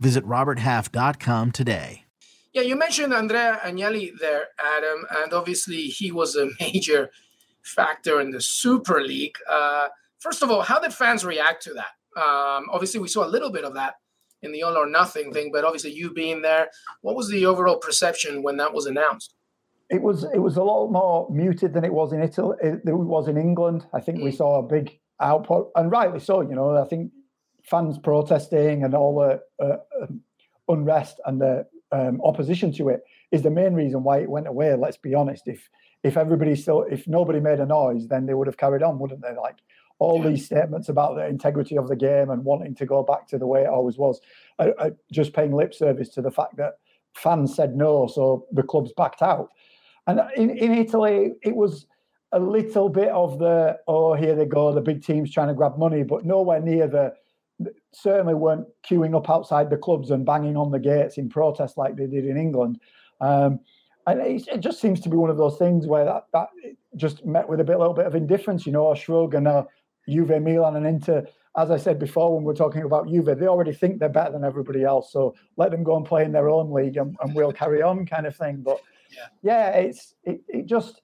[0.00, 2.04] Visit roberthalf.com today.
[2.52, 7.10] Yeah, you mentioned Andrea Agnelli there, Adam, and obviously he was a major
[7.62, 9.36] factor in the Super League.
[9.48, 12.20] Uh, first of all, how did fans react to that?
[12.20, 13.94] Um, obviously, we saw a little bit of that
[14.42, 16.68] in the all or nothing thing, but obviously you being there,
[17.02, 19.34] what was the overall perception when that was announced?
[19.90, 22.56] It was it was a lot more muted than it was in Italy.
[22.62, 23.86] It, it was in England.
[23.92, 24.24] I think mm.
[24.24, 26.42] we saw a big output, and rightly so.
[26.42, 27.10] You know, I think
[27.70, 30.20] fans protesting and all the uh, um,
[30.68, 34.74] unrest and the um, opposition to it is the main reason why it went away.
[34.74, 35.48] Let's be honest.
[35.48, 35.68] If
[36.04, 39.22] if everybody still, if nobody made a noise, then they would have carried on, wouldn't
[39.22, 39.34] they?
[39.34, 39.56] Like
[39.98, 43.38] all these statements about the integrity of the game and wanting to go back to
[43.38, 44.20] the way it always was,
[44.60, 46.78] uh, uh, just paying lip service to the fact that
[47.14, 49.48] fans said no, so the clubs backed out.
[50.06, 51.86] And in, in Italy, it was
[52.30, 55.78] a little bit of the oh here they go, the big teams trying to grab
[55.78, 57.14] money, but nowhere near the
[57.92, 61.96] certainly weren't queuing up outside the clubs and banging on the gates in protest like
[61.96, 62.80] they did in England.
[63.20, 63.60] Um,
[64.06, 66.48] and it, it, just seems to be one of those things where that, that
[66.96, 69.66] just met with a bit, little bit of indifference, you know, a shrug and a
[70.08, 71.26] Juve, Milan, and Inter.
[71.56, 74.44] As I said before, when we're talking about Juve, they already think they're better than
[74.44, 75.12] everybody else.
[75.12, 78.06] So let them go and play in their own league, and, and we'll carry on,
[78.06, 78.62] kind of thing.
[78.64, 81.02] But yeah, yeah it's it, it just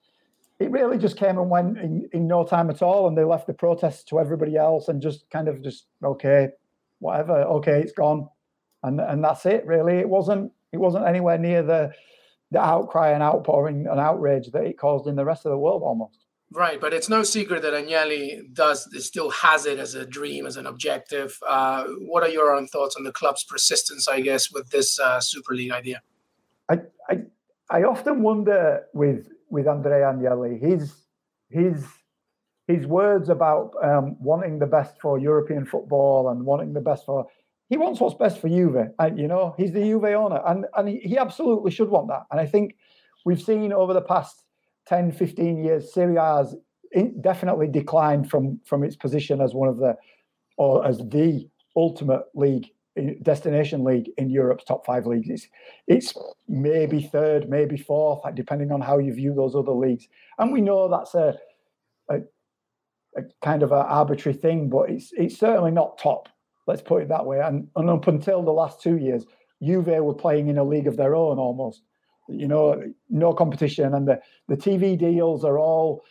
[0.59, 3.47] it really just came and went in, in no time at all, and they left
[3.47, 6.49] the protests to everybody else, and just kind of just okay,
[6.99, 8.27] whatever, okay, it's gone,
[8.83, 9.65] and and that's it.
[9.65, 11.91] Really, it wasn't it wasn't anywhere near the
[12.51, 15.81] the outcry and outpouring and outrage that it caused in the rest of the world
[15.83, 16.19] almost.
[16.51, 20.55] Right, but it's no secret that Agnelli does still has it as a dream, as
[20.57, 21.37] an objective.
[21.45, 25.19] Uh, what are your own thoughts on the club's persistence, I guess, with this uh,
[25.19, 26.01] Super League idea?
[26.69, 27.23] I, I
[27.69, 30.93] I often wonder with with Andrea Agnelli, his
[31.49, 31.85] his
[32.67, 37.27] his words about um, wanting the best for European football and wanting the best for
[37.69, 38.89] he wants what's best for Juve.
[38.99, 42.23] And, you know, he's the Juve owner, and and he, he absolutely should want that.
[42.31, 42.75] And I think
[43.25, 44.43] we've seen over the past
[44.87, 46.55] 10, 15 years, Serie A has
[47.21, 49.95] definitely declined from from its position as one of the
[50.57, 52.67] or as the ultimate league
[53.21, 55.29] destination league in Europe's top five leagues.
[55.29, 55.47] It's
[55.87, 56.13] it's
[56.47, 60.07] maybe third, maybe fourth, depending on how you view those other leagues.
[60.39, 61.37] And we know that's a
[62.09, 62.19] a,
[63.17, 66.29] a kind of an arbitrary thing, but it's it's certainly not top.
[66.67, 67.39] Let's put it that way.
[67.39, 69.25] And, and up until the last two years,
[69.61, 71.83] Juve were playing in a league of their own almost.
[72.27, 76.03] You know, no competition, and the the TV deals are all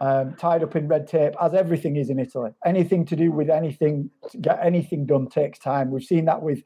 [0.00, 2.50] um, tied up in red tape, as everything is in Italy.
[2.64, 5.90] Anything to do with anything, to get anything done takes time.
[5.90, 6.62] We've seen that with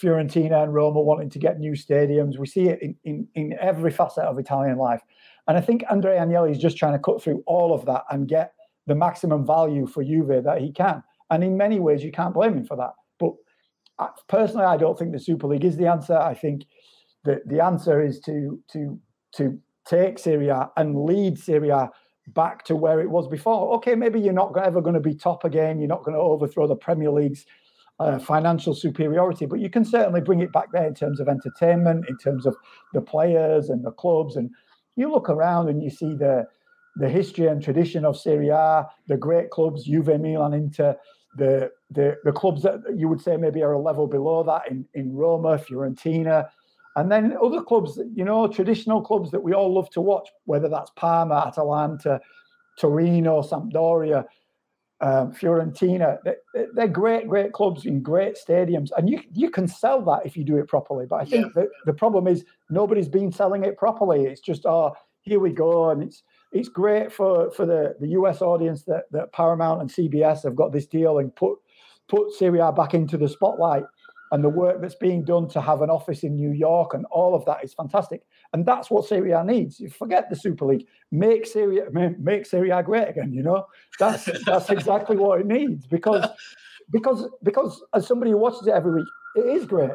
[0.00, 2.38] Fiorentina and Roma wanting to get new stadiums.
[2.38, 5.02] We see it in, in, in every facet of Italian life.
[5.48, 8.28] And I think Andrea Agnelli is just trying to cut through all of that and
[8.28, 8.52] get
[8.86, 11.02] the maximum value for Juve that he can.
[11.30, 12.92] And in many ways, you can't blame him for that.
[13.18, 13.32] But
[14.28, 16.16] personally, I don't think the Super League is the answer.
[16.16, 16.66] I think
[17.24, 18.98] that the answer is to to
[19.34, 21.90] to take Serie A and lead Serie A
[22.34, 23.74] back to where it was before.
[23.76, 25.78] Okay, maybe you're not ever going to be top again.
[25.78, 27.46] You're not going to overthrow the Premier League's
[27.98, 32.08] uh, financial superiority, but you can certainly bring it back there in terms of entertainment,
[32.08, 32.56] in terms of
[32.94, 34.36] the players and the clubs.
[34.36, 34.50] And
[34.96, 36.46] you look around and you see the
[36.96, 40.96] the history and tradition of Serie A, the great clubs, Juve, Milan, Inter,
[41.36, 44.86] the the the clubs that you would say maybe are a level below that in
[44.94, 46.48] in Roma, Fiorentina,
[46.96, 50.68] and then other clubs, you know, traditional clubs that we all love to watch, whether
[50.68, 52.20] that's Parma, Atalanta,
[52.78, 54.24] Torino, Sampdoria,
[55.00, 56.18] um, Fiorentina.
[56.24, 60.36] They're, they're, great, great clubs in great stadiums, and you you can sell that if
[60.36, 61.06] you do it properly.
[61.06, 61.62] But I think yeah.
[61.62, 64.24] the, the problem is nobody's been selling it properly.
[64.24, 66.22] It's just oh, here we go, and it's
[66.52, 70.72] it's great for for the the US audience that that Paramount and CBS have got
[70.72, 71.58] this deal and put
[72.08, 73.84] put Serie A back into the spotlight
[74.32, 77.34] and the work that's being done to have an office in New York and all
[77.34, 78.22] of that is fantastic.
[78.52, 79.80] And that's what Serie A needs.
[79.80, 81.80] You forget the Super League, make Serie
[82.18, 83.32] make Serie A great again.
[83.32, 83.66] You know,
[83.98, 86.28] that's that's exactly what it needs because
[86.90, 89.90] because because as somebody who watches it every week, it is great.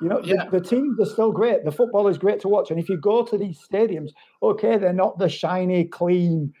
[0.00, 0.46] You know, yeah.
[0.46, 1.64] the, the, teams are still great.
[1.64, 2.72] The football is great to watch.
[2.72, 4.10] And if you go to these stadiums,
[4.42, 6.52] okay, they're not the shiny, clean,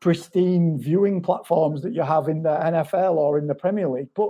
[0.00, 4.28] pristine viewing platforms that you have in the NFL or in the Premier League, but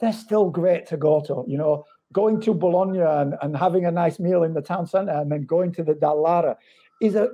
[0.00, 1.44] they're still great to go to.
[1.46, 5.12] You know, going to Bologna and, and having a nice meal in the town centre
[5.12, 6.56] and then going to the Dall'Ara
[7.00, 7.28] is a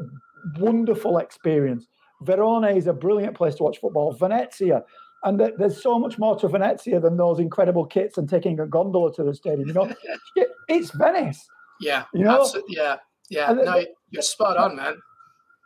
[0.59, 1.87] wonderful experience.
[2.22, 4.12] Verona is a brilliant place to watch football.
[4.12, 4.85] Venezia,
[5.24, 8.66] and th- there's so much more to Venezia than those incredible kits and taking a
[8.66, 9.68] gondola to the stadium.
[9.68, 9.94] You know,
[10.68, 11.46] it's Venice.
[11.81, 12.96] Yeah, you know, yeah,
[13.29, 13.52] yeah.
[13.52, 14.94] no, you're spot on, man.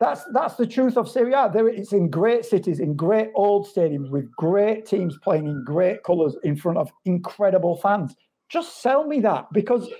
[0.00, 1.50] That's that's the truth of Serie A.
[1.52, 6.02] There, it's in great cities, in great old stadiums with great teams playing in great
[6.04, 8.16] colours in front of incredible fans.
[8.48, 9.90] Just sell me that because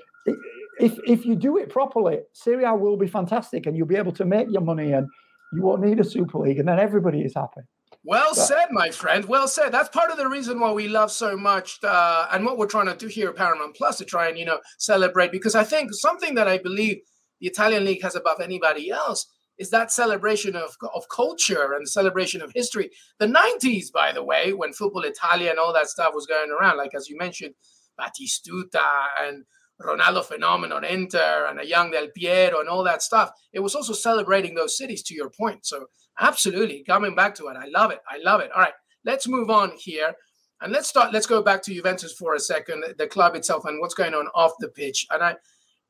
[0.79, 4.13] if if you do it properly, Serie A will be fantastic, and you'll be able
[4.13, 5.07] to make your money, and
[5.53, 7.61] you won't need a Super League, and then everybody is happy.
[8.03, 9.27] Well said, my friend.
[9.27, 9.69] Well said.
[9.69, 12.87] That's part of the reason why we love so much, uh, and what we're trying
[12.87, 15.31] to do here at Paramount Plus to try and you know celebrate.
[15.31, 17.03] Because I think something that I believe
[17.43, 19.27] the Italian league has above anybody else
[19.61, 22.91] is that celebration of, of culture and celebration of history.
[23.19, 26.79] The 90s, by the way, when Football Italia and all that stuff was going around,
[26.79, 27.55] like as you mentioned,
[28.01, 29.45] Batistuta and
[29.83, 33.31] Ronaldo Phenomenon, Inter, and a young Del Piero, and all that stuff.
[33.53, 35.67] It was also celebrating those cities, to your point.
[35.67, 35.87] So,
[36.19, 38.01] absolutely, coming back to it, I love it.
[38.09, 38.51] I love it.
[38.53, 38.73] All right,
[39.05, 40.15] let's move on here.
[40.63, 41.13] And let's start.
[41.13, 44.27] Let's go back to Juventus for a second, the club itself, and what's going on
[44.35, 45.07] off the pitch.
[45.11, 45.37] And I,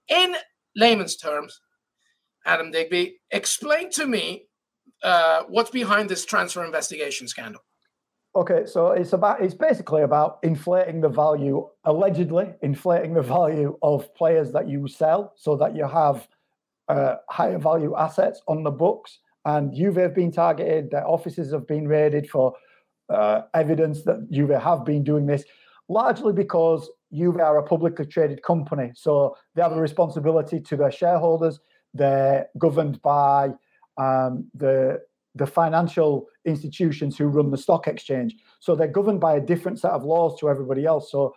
[0.09, 0.37] in
[0.77, 1.61] layman's terms,
[2.47, 4.47] Adam Digby, explain to me
[5.03, 7.63] uh, what's behind this transfer investigation scandal.
[8.37, 14.15] Okay, so it's about it's basically about inflating the value, allegedly inflating the value of
[14.15, 16.29] players that you sell, so that you have
[16.89, 19.19] uh, higher value assets on the books.
[19.45, 22.55] And Juve have been targeted; their offices have been raided for
[23.09, 25.43] uh, evidence that Juve have been doing this,
[25.89, 30.93] largely because Juve are a publicly traded company, so they have a responsibility to their
[30.93, 31.59] shareholders.
[31.95, 33.51] They're governed by
[33.97, 35.01] um, the
[35.37, 38.35] the financial institutions who run the stock exchange.
[38.59, 41.11] So they're governed by a different set of laws to everybody else.
[41.11, 41.37] So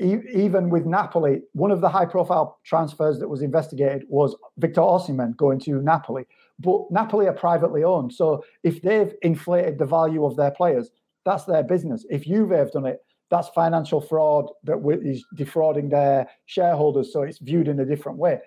[0.00, 4.80] e- even with Napoli, one of the high profile transfers that was investigated was Victor
[4.80, 6.24] Osimhen going to Napoli.
[6.58, 8.12] But Napoli are privately owned.
[8.12, 10.90] So if they've inflated the value of their players,
[11.24, 12.04] that's their business.
[12.10, 12.98] If Juve have done it,
[13.30, 17.12] that's financial fraud that is defrauding their shareholders.
[17.12, 18.40] So it's viewed in a different way.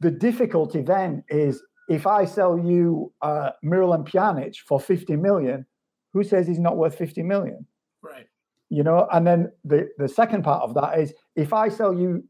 [0.00, 5.66] The difficulty then is if I sell you uh, Miralem Pjanic for 50 million,
[6.12, 7.66] who says he's not worth 50 million?
[8.02, 8.26] Right.
[8.68, 12.24] You know, and then the, the second part of that is if I sell you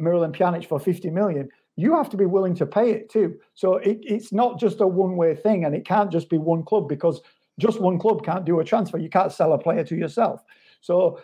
[0.00, 3.38] Miralem Pjanic for 50 million, you have to be willing to pay it too.
[3.54, 6.64] So it, it's not just a one way thing and it can't just be one
[6.64, 7.20] club because
[7.58, 8.98] just one club can't do a transfer.
[8.98, 10.42] You can't sell a player to yourself.
[10.80, 11.20] So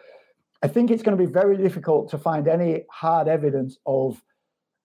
[0.62, 4.22] I think it's going to be very difficult to find any hard evidence of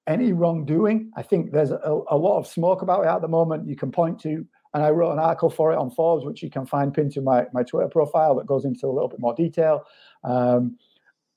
[0.09, 1.11] any wrongdoing.
[1.15, 3.67] I think there's a, a, lot of smoke about it at the moment.
[3.67, 6.49] You can point to, and I wrote an article for it on Forbes, which you
[6.49, 9.35] can find pinned to my, my Twitter profile that goes into a little bit more
[9.35, 9.85] detail.
[10.23, 10.77] Um,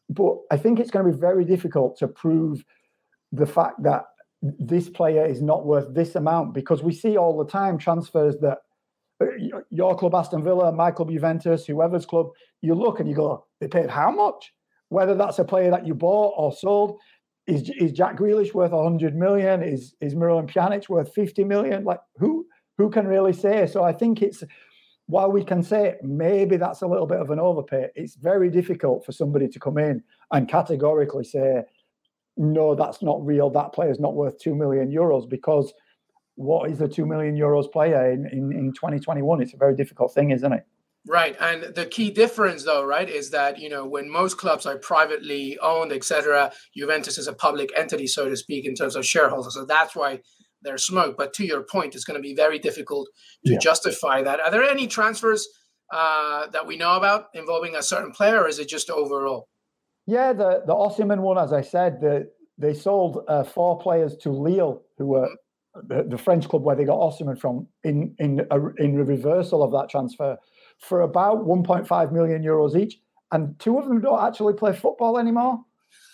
[0.08, 2.64] but I think it's going to be very difficult to prove
[3.30, 4.06] the fact that
[4.42, 8.58] this player is not worth this amount because we see all the time transfers that
[9.20, 9.26] uh,
[9.70, 12.28] your club Aston Villa, my club Juventus, whoever's club,
[12.62, 14.52] you look and you go, they paid how much?
[14.88, 16.98] Whether that's a player that you bought or sold,
[17.46, 19.62] is is Jack Grealish worth 100 million?
[19.62, 21.84] Is is Miralem Pjanic worth 50 million?
[21.84, 22.46] Like who
[22.78, 23.66] who can really say?
[23.66, 24.44] So I think it's
[25.06, 29.04] while we can say maybe that's a little bit of an overpay, it's very difficult
[29.04, 31.62] for somebody to come in and categorically say,
[32.36, 33.50] no, that's not real.
[33.50, 35.74] That player's not worth two million euros because
[36.36, 39.42] what is a two million euros player in, in, in 2021?
[39.42, 40.64] It's a very difficult thing, isn't it?
[41.04, 44.78] Right, and the key difference, though, right, is that you know when most clubs are
[44.78, 49.54] privately owned, etc., Juventus is a public entity, so to speak, in terms of shareholders.
[49.54, 50.20] So that's why
[50.62, 51.16] there's smoke.
[51.18, 53.08] But to your point, it's going to be very difficult
[53.46, 53.58] to yeah.
[53.58, 54.38] justify that.
[54.38, 55.48] Are there any transfers
[55.92, 59.48] uh, that we know about involving a certain player, or is it just overall?
[60.06, 64.30] Yeah, the the Osimhen one, as I said, the, they sold uh, four players to
[64.30, 65.28] Lille, who were
[65.76, 65.88] mm-hmm.
[65.88, 69.64] the, the, French club where they got Osimhen from, in in a, in a reversal
[69.64, 70.36] of that transfer
[70.82, 75.60] for about 1.5 million euros each, and two of them don't actually play football anymore.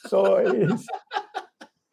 [0.07, 0.87] So it's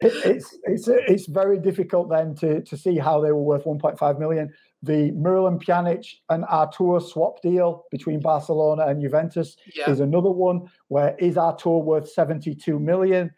[0.00, 4.52] it's it's it's very difficult then to to see how they were worth 1.5 million.
[4.82, 9.90] The Miralem Pjanic and Arthur swap deal between Barcelona and Juventus yeah.
[9.90, 13.32] is another one where is Arthur worth 72 million?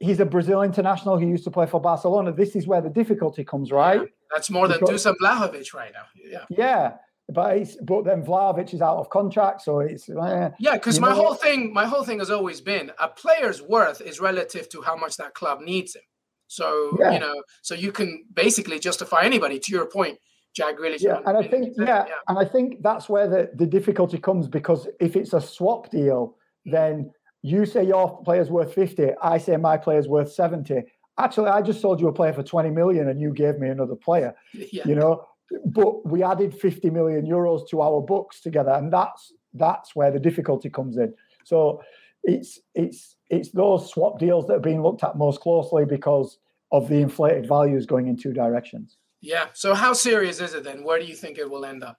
[0.00, 2.32] He's a Brazil international who used to play for Barcelona.
[2.32, 4.00] This is where the difficulty comes, right?
[4.00, 6.06] Yeah, that's more than because, Dusan Vlahovic right now.
[6.28, 6.44] Yeah.
[6.50, 6.92] Yeah
[7.28, 10.74] but it's, but then Vlahovic is out of contract, so it's eh, yeah.
[10.74, 14.68] Because my whole thing, my whole thing has always been a player's worth is relative
[14.70, 16.02] to how much that club needs him.
[16.46, 17.12] So yeah.
[17.12, 19.58] you know, so you can basically justify anybody.
[19.58, 20.18] To your point,
[20.54, 21.00] Jack Grealish.
[21.00, 24.46] Yeah, and I think yeah, yeah, and I think that's where the the difficulty comes
[24.46, 27.10] because if it's a swap deal, then
[27.42, 30.82] you say your player's worth fifty, I say my player's worth seventy.
[31.18, 33.96] Actually, I just sold you a player for twenty million, and you gave me another
[33.96, 34.34] player.
[34.72, 34.82] Yeah.
[34.86, 35.26] You know,
[35.64, 40.20] but we added 50 million euros to our books together and that's that's where the
[40.20, 41.14] difficulty comes in.
[41.44, 41.82] So
[42.24, 46.38] it's it's it's those swap deals that are being looked at most closely because
[46.72, 48.96] of the inflated values going in two directions.
[49.20, 50.84] Yeah so how serious is it then?
[50.84, 51.98] Where do you think it will end up?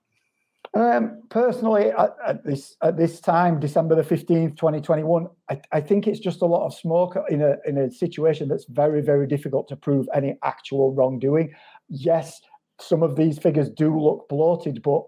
[0.73, 5.61] Um, personally, at, at, this at this time, December the fifteenth, twenty twenty one, I,
[5.71, 9.01] I think it's just a lot of smoke in a in a situation that's very
[9.01, 11.53] very difficult to prove any actual wrongdoing.
[11.89, 12.41] Yes,
[12.79, 15.03] some of these figures do look bloated, but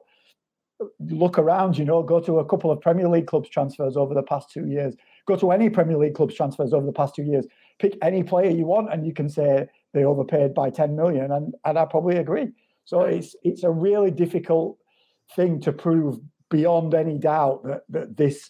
[1.00, 4.24] look around, you know, go to a couple of Premier League clubs transfers over the
[4.24, 4.96] past two years,
[5.28, 7.46] go to any Premier League clubs transfers over the past two years,
[7.80, 11.54] pick any player you want, and you can say they overpaid by 10 million, and,
[11.65, 12.48] and I probably agree.
[12.86, 14.78] So it's it's a really difficult
[15.36, 18.50] thing to prove beyond any doubt that, that this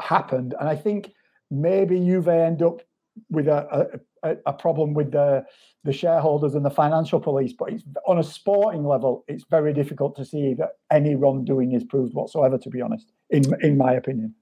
[0.00, 0.54] happened.
[0.58, 1.12] And I think
[1.50, 2.80] maybe Juve end up
[3.28, 5.44] with a, a, a problem with the
[5.84, 7.54] the shareholders and the financial police.
[7.58, 11.84] But it's, on a sporting level, it's very difficult to see that any wrongdoing is
[11.84, 12.58] proved whatsoever.
[12.58, 14.34] To be honest, in in my opinion.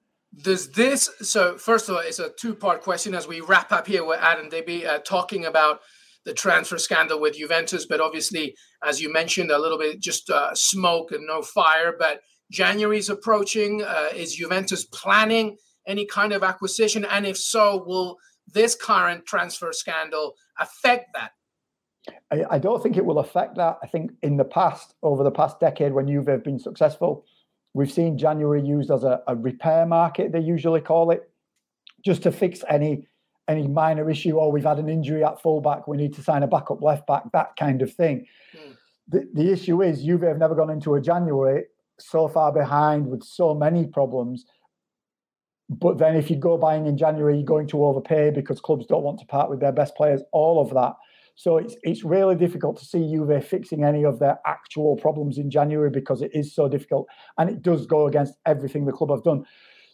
[0.43, 1.57] Does this so?
[1.57, 4.85] First of all, it's a two-part question as we wrap up here with Adam Digby
[4.85, 5.79] uh, talking about
[6.25, 10.53] the transfer scandal with Juventus, but obviously, as you mentioned, a little bit just uh,
[10.53, 11.95] smoke and no fire.
[11.97, 12.21] But
[12.51, 13.81] January is approaching?
[13.83, 15.57] Uh, is Juventus planning
[15.87, 17.05] any kind of acquisition?
[17.05, 18.17] And if so, will
[18.53, 21.31] this current transfer scandal affect that?
[22.31, 23.77] I, I, don't think it will affect that.
[23.83, 27.25] I think in the past, over the past decade, when Juve have been successful,
[27.73, 31.29] we've seen January used as a, a repair market, they usually call it,
[32.03, 33.07] just to fix any
[33.49, 36.47] any minor issue or we've had an injury at fullback, we need to sign a
[36.47, 38.27] backup left back, that kind of thing.
[38.55, 38.75] Mm.
[39.07, 41.63] The, the issue is Juve have never gone into a January
[41.99, 44.45] so far behind with so many problems.
[45.69, 49.03] But then if you go buying in January, you're going to overpay because clubs don't
[49.03, 50.93] want to part with their best players, all of that.
[51.35, 55.49] So it's it's really difficult to see Juve fixing any of their actual problems in
[55.49, 57.07] January because it is so difficult
[57.37, 59.45] and it does go against everything the club have done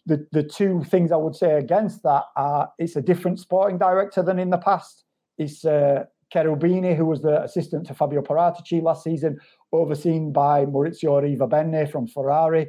[0.06, 4.22] the, the two things I would say against that are it's a different sporting director
[4.22, 5.04] than in the past.
[5.38, 9.38] It's uh, Cherubini, who was the assistant to Fabio Paratici last season,
[9.72, 12.68] overseen by Maurizio Arrivabene from Ferrari.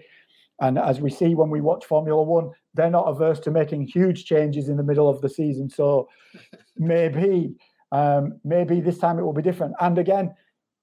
[0.60, 4.24] And as we see when we watch Formula One, they're not averse to making huge
[4.24, 5.68] changes in the middle of the season.
[5.68, 6.08] So
[6.76, 7.54] maybe,
[7.92, 9.74] um, maybe this time it will be different.
[9.80, 10.34] And again,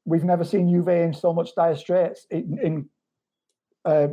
[0.06, 2.28] we've never seen Juve in so much dire straits.
[2.30, 2.90] In, in
[3.86, 4.08] uh,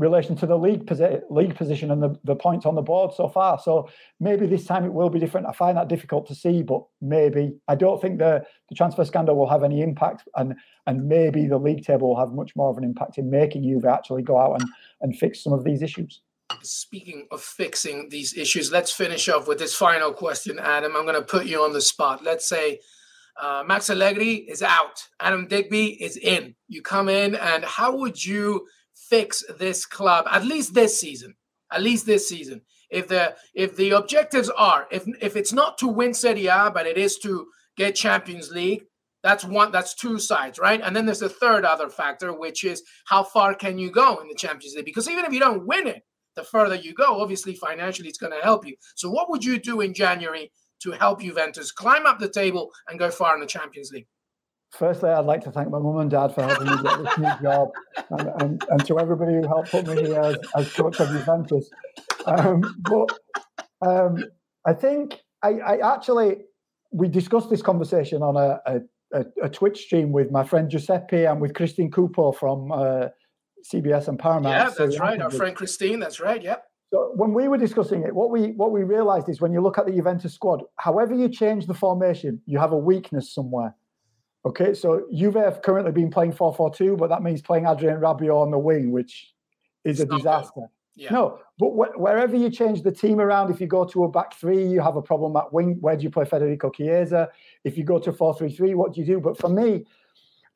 [0.00, 3.28] relation to the league, posi- league position and the, the points on the board so
[3.28, 3.58] far.
[3.58, 3.88] So
[4.18, 5.46] maybe this time it will be different.
[5.46, 9.36] I find that difficult to see, but maybe I don't think the, the transfer scandal
[9.36, 10.54] will have any impact, and
[10.86, 13.84] and maybe the league table will have much more of an impact in making Juve
[13.84, 14.68] actually go out and,
[15.02, 16.22] and fix some of these issues.
[16.62, 20.96] Speaking of fixing these issues, let's finish off with this final question, Adam.
[20.96, 22.24] I'm going to put you on the spot.
[22.24, 22.80] Let's say
[23.40, 26.56] uh, Max Allegri is out, Adam Digby is in.
[26.66, 28.66] You come in, and how would you
[29.10, 31.34] fix this club at least this season.
[31.72, 32.62] At least this season.
[32.90, 36.86] If the if the objectives are if if it's not to win Serie A, but
[36.86, 37.46] it is to
[37.76, 38.84] get Champions League,
[39.22, 40.80] that's one that's two sides, right?
[40.82, 44.28] And then there's a third other factor, which is how far can you go in
[44.28, 44.86] the Champions League?
[44.86, 46.02] Because even if you don't win it,
[46.34, 48.74] the further you go, obviously financially it's going to help you.
[48.96, 50.50] So what would you do in January
[50.82, 54.06] to help Juventus climb up the table and go far in the Champions League?
[54.72, 57.42] Firstly, I'd like to thank my mum and dad for helping me get this new
[57.42, 57.68] job,
[58.10, 61.70] and, and, and, to everybody who helped put me here as, as coach of Juventus.
[62.26, 63.18] Um, but
[63.86, 64.24] um,
[64.66, 66.36] I think I, I, actually
[66.92, 68.80] we discussed this conversation on a,
[69.12, 73.08] a, a, Twitch stream with my friend Giuseppe and with Christine Cupo from uh,
[73.72, 74.54] CBS and Paramount.
[74.54, 75.20] Yeah, that's so right.
[75.20, 76.00] Our friend Christine.
[76.00, 76.42] That's right.
[76.42, 76.64] Yep.
[76.92, 79.78] So when we were discussing it, what we what we realised is when you look
[79.78, 83.74] at the Juventus squad, however you change the formation, you have a weakness somewhere.
[84.44, 88.00] Okay, so Juve have currently been playing 4 4 2, but that means playing Adrien
[88.00, 89.34] Rabiot on the wing, which
[89.84, 90.62] is it's a disaster.
[90.96, 91.12] Yeah.
[91.12, 94.34] No, but wh- wherever you change the team around, if you go to a back
[94.34, 95.76] three, you have a problem at wing.
[95.80, 97.28] Where do you play Federico Chiesa?
[97.64, 99.20] If you go to 4 3 3, what do you do?
[99.20, 99.84] But for me,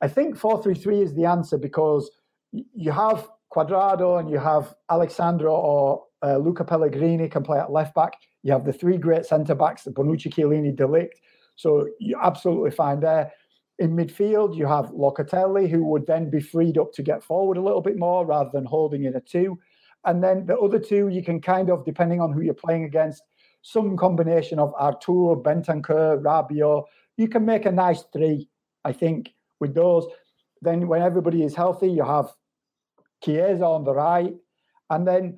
[0.01, 2.09] I think 4 3 3 is the answer because
[2.51, 7.71] you have Cuadrado and you have Alex Sandro or uh, Luca Pellegrini can play at
[7.71, 8.13] left back.
[8.43, 11.09] You have the three great centre backs, Bonucci, Chiellini, De Ligt.
[11.55, 13.31] So you're absolutely fine there.
[13.79, 17.61] In midfield, you have Locatelli, who would then be freed up to get forward a
[17.61, 19.59] little bit more rather than holding in a two.
[20.05, 23.23] And then the other two, you can kind of, depending on who you're playing against,
[23.63, 26.83] some combination of Arturo, Bentancur, Rabiot.
[27.17, 28.47] You can make a nice three,
[28.83, 30.05] I think, with those.
[30.61, 32.27] Then when everybody is healthy, you have
[33.23, 34.35] Chiesa on the right.
[34.91, 35.37] And then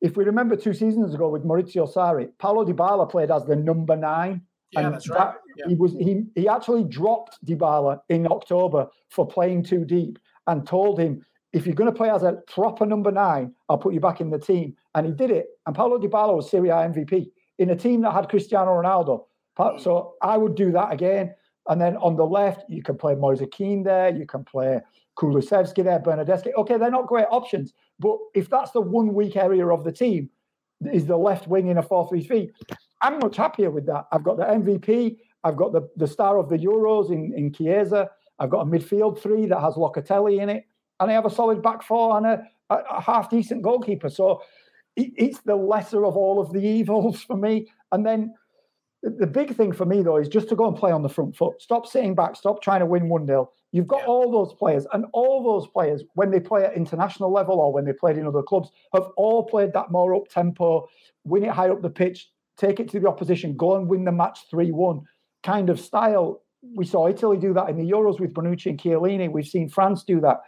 [0.00, 3.94] if we remember two seasons ago with Maurizio Sarri, Paulo Dybala played as the number
[3.94, 4.40] nine.
[4.72, 5.34] Yeah, and that's right.
[5.56, 5.68] Yeah.
[5.68, 10.98] He was he he actually dropped Dybala in October for playing too deep and told
[10.98, 14.20] him if you're going to play as a proper number nine, I'll put you back
[14.20, 14.74] in the team.
[14.94, 15.46] And he did it.
[15.66, 19.24] And Paulo Dybala was Serie A MVP in a team that had Cristiano Ronaldo.
[19.58, 19.80] Mm.
[19.80, 21.34] So I would do that again.
[21.68, 24.14] And then on the left, you can play Moise Kean there.
[24.14, 24.80] You can play
[25.18, 26.52] Kulusevski there, Bernardeschi.
[26.58, 27.72] Okay, they're not great options.
[27.98, 30.28] But if that's the one weak area of the team,
[30.92, 32.50] is the left wing in a 4 3 3.
[33.00, 34.06] I'm much happier with that.
[34.12, 38.10] I've got the MVP, I've got the, the star of the Euros in, in Chiesa,
[38.38, 40.64] I've got a midfield three that has Locatelli in it,
[41.00, 44.08] and I have a solid back four and a, a, a half decent goalkeeper.
[44.08, 44.42] So
[44.96, 47.68] it, it's the lesser of all of the evils for me.
[47.92, 48.34] And then
[49.02, 51.36] the big thing for me though is just to go and play on the front
[51.36, 51.60] foot.
[51.62, 52.36] Stop sitting back.
[52.36, 54.06] Stop trying to win one 0 You've got yeah.
[54.06, 57.84] all those players, and all those players, when they play at international level or when
[57.84, 60.88] they played in other clubs, have all played that more up tempo,
[61.24, 64.12] win it high up the pitch, take it to the opposition, go and win the
[64.12, 65.02] match three one
[65.42, 66.42] kind of style.
[66.74, 69.30] We saw Italy do that in the Euros with Bonucci and Chiellini.
[69.30, 70.40] We've seen France do that.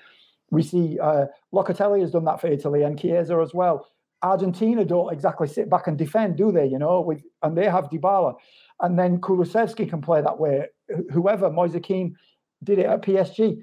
[0.51, 3.87] We see uh, Locatelli has done that for Italy and Chiesa as well.
[4.23, 6.67] Argentina don't exactly sit back and defend, do they?
[6.67, 8.35] You know, with and they have Dybala,
[8.81, 10.67] and then Kulusevski can play that way.
[11.13, 12.17] Whoever Moise Kean
[12.65, 13.63] did it at PSG.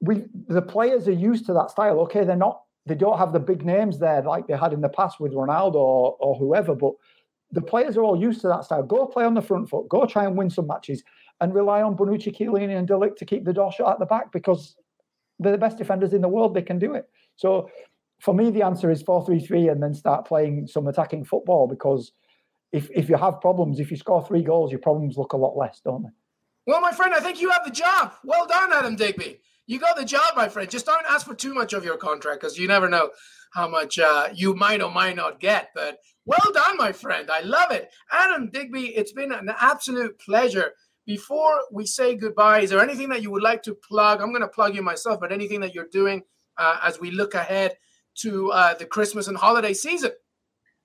[0.00, 1.98] We the players are used to that style.
[2.00, 4.88] Okay, they're not they don't have the big names there like they had in the
[4.88, 6.92] past with Ronaldo or, or whoever, but
[7.52, 8.82] the players are all used to that style.
[8.82, 11.02] Go play on the front foot, go try and win some matches,
[11.40, 14.32] and rely on Bonucci, Chiellini, and de to keep the door shut at the back
[14.32, 14.76] because
[15.38, 16.54] they're the best defenders in the world.
[16.54, 17.08] They can do it.
[17.36, 17.70] So
[18.20, 21.68] for me, the answer is 4 3 3 and then start playing some attacking football
[21.68, 22.12] because
[22.72, 25.56] if, if you have problems, if you score three goals, your problems look a lot
[25.56, 26.10] less, don't they?
[26.66, 28.12] Well, my friend, I think you have the job.
[28.24, 29.40] Well done, Adam Digby.
[29.68, 30.68] You got the job, my friend.
[30.68, 33.10] Just don't ask for too much of your contract because you never know
[33.52, 35.68] how much uh, you might or might not get.
[35.74, 37.30] But well done, my friend.
[37.30, 37.90] I love it.
[38.10, 40.72] Adam Digby, it's been an absolute pleasure.
[41.06, 44.22] Before we say goodbye, is there anything that you would like to plug?
[44.22, 46.22] I'm going to plug you myself, but anything that you're doing
[46.56, 47.76] uh, as we look ahead
[48.20, 50.12] to uh, the Christmas and holiday season?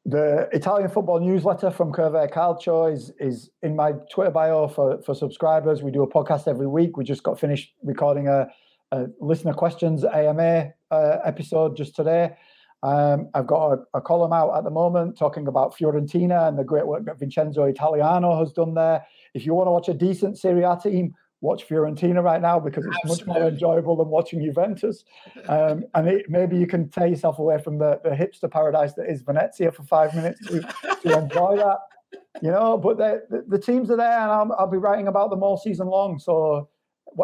[0.05, 5.15] The Italian football newsletter from Curve Calcio is is in my Twitter bio for, for
[5.15, 5.81] subscribers.
[5.81, 6.97] We do a podcast every week.
[6.97, 8.47] We just got finished recording a,
[8.93, 12.35] a listener questions AMA uh, episode just today.
[12.83, 16.65] Um, I've got a, a, column out at the moment talking about Fiorentina and the
[16.65, 19.05] great work that Vincenzo Italiano has done there.
[19.33, 22.85] If you want to watch a decent Serie A team, watch Fiorentina right now because
[22.85, 23.25] it's Absolutely.
[23.25, 25.05] much more enjoyable than watching Juventus.
[25.47, 29.09] Um, and it, maybe you can tear yourself away from the, the hipster paradise that
[29.09, 30.61] is Venezia for five minutes to,
[31.03, 31.77] to enjoy that.
[32.41, 35.43] You know, but the, the, teams are there, and I'll, I'll, be writing about them
[35.43, 36.19] all season long.
[36.19, 36.69] So,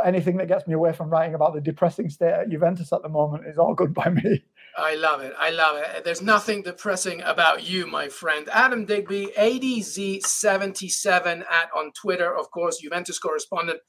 [0.06, 3.10] anything that gets me away from writing about the depressing state at Juventus at the
[3.10, 4.44] moment is all good by me.
[4.78, 5.34] I love it.
[5.38, 6.04] I love it.
[6.04, 8.48] There's nothing depressing about you, my friend.
[8.52, 13.80] Adam Digby, ADZ77 at on Twitter, of course, Juventus correspondent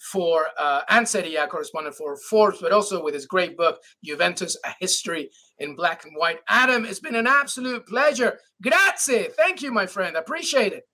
[0.00, 4.56] for uh, and Serie A correspondent for Forbes, but also with his great book, Juventus,
[4.64, 6.40] A History in Black and White.
[6.48, 8.38] Adam, it's been an absolute pleasure.
[8.62, 9.28] Grazie.
[9.36, 10.16] Thank you, my friend.
[10.16, 10.84] Appreciate it.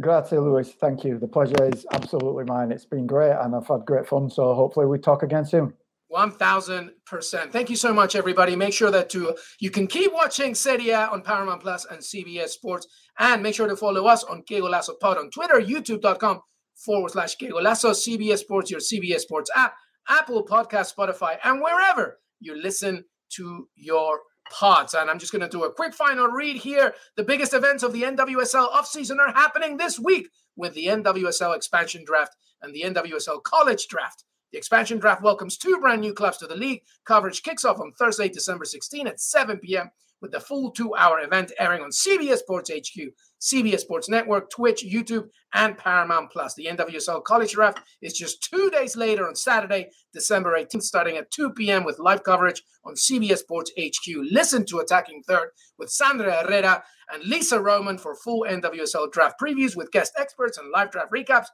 [0.00, 0.72] Grazie, Luis.
[0.72, 1.18] Thank you.
[1.18, 2.72] The pleasure is absolutely mine.
[2.72, 4.30] It's been great and I've had great fun.
[4.30, 5.74] So hopefully we talk again soon.
[6.12, 7.52] 1000%.
[7.52, 8.56] Thank you so much, everybody.
[8.56, 12.48] Make sure that to, you can keep watching Serie A on Paramount Plus and CBS
[12.48, 12.86] Sports.
[13.18, 16.40] And make sure to follow us on Que Golazo Pod on Twitter, youtube.com
[16.74, 19.74] forward slash Que Golazo, CBS Sports, your CBS Sports app,
[20.08, 23.04] Apple Podcast, Spotify, and wherever you listen
[23.36, 24.18] to your
[24.50, 24.94] pods.
[24.94, 26.94] And I'm just going to do a quick final read here.
[27.16, 32.04] The biggest events of the NWSL offseason are happening this week with the NWSL expansion
[32.04, 34.24] draft and the NWSL college draft.
[34.52, 36.82] The expansion draft welcomes two brand new clubs to the league.
[37.04, 39.90] Coverage kicks off on Thursday, December 16 at 7 p.m
[40.20, 43.08] with the full two hour event airing on CBS Sports HQ,
[43.40, 46.54] CBS Sports Network, Twitch, YouTube, and Paramount Plus.
[46.54, 51.30] The NWSL College Draft is just two days later on Saturday, December 18th, starting at
[51.30, 51.84] 2 p.m.
[51.84, 54.14] with live coverage on CBS Sports HQ.
[54.30, 59.76] Listen to Attacking Third with Sandra Herrera and Lisa Roman for full NWSL draft previews
[59.76, 61.46] with guest experts and live draft recaps.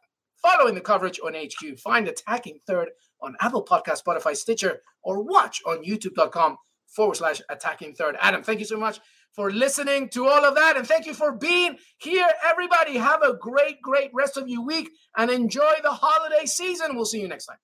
[0.42, 2.90] Following the coverage on HQ, find Attacking Third
[3.22, 6.56] on Apple Podcast, Spotify, Stitcher, or watch on youtube.com
[6.88, 8.16] forward slash attacking third.
[8.20, 9.00] Adam, thank you so much
[9.36, 10.76] for listening to all of that.
[10.76, 12.28] And thank you for being here.
[12.44, 16.96] Everybody, have a great, great rest of your week and enjoy the holiday season.
[16.96, 17.58] We'll see you next time.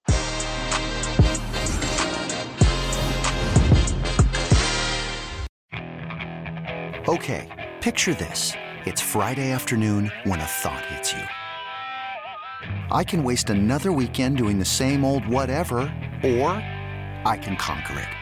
[7.08, 8.52] Okay, picture this.
[8.84, 11.22] It's Friday afternoon when a thought hits you.
[12.92, 15.80] I can waste another weekend doing the same old whatever,
[16.22, 16.50] or
[17.24, 18.21] I can conquer it.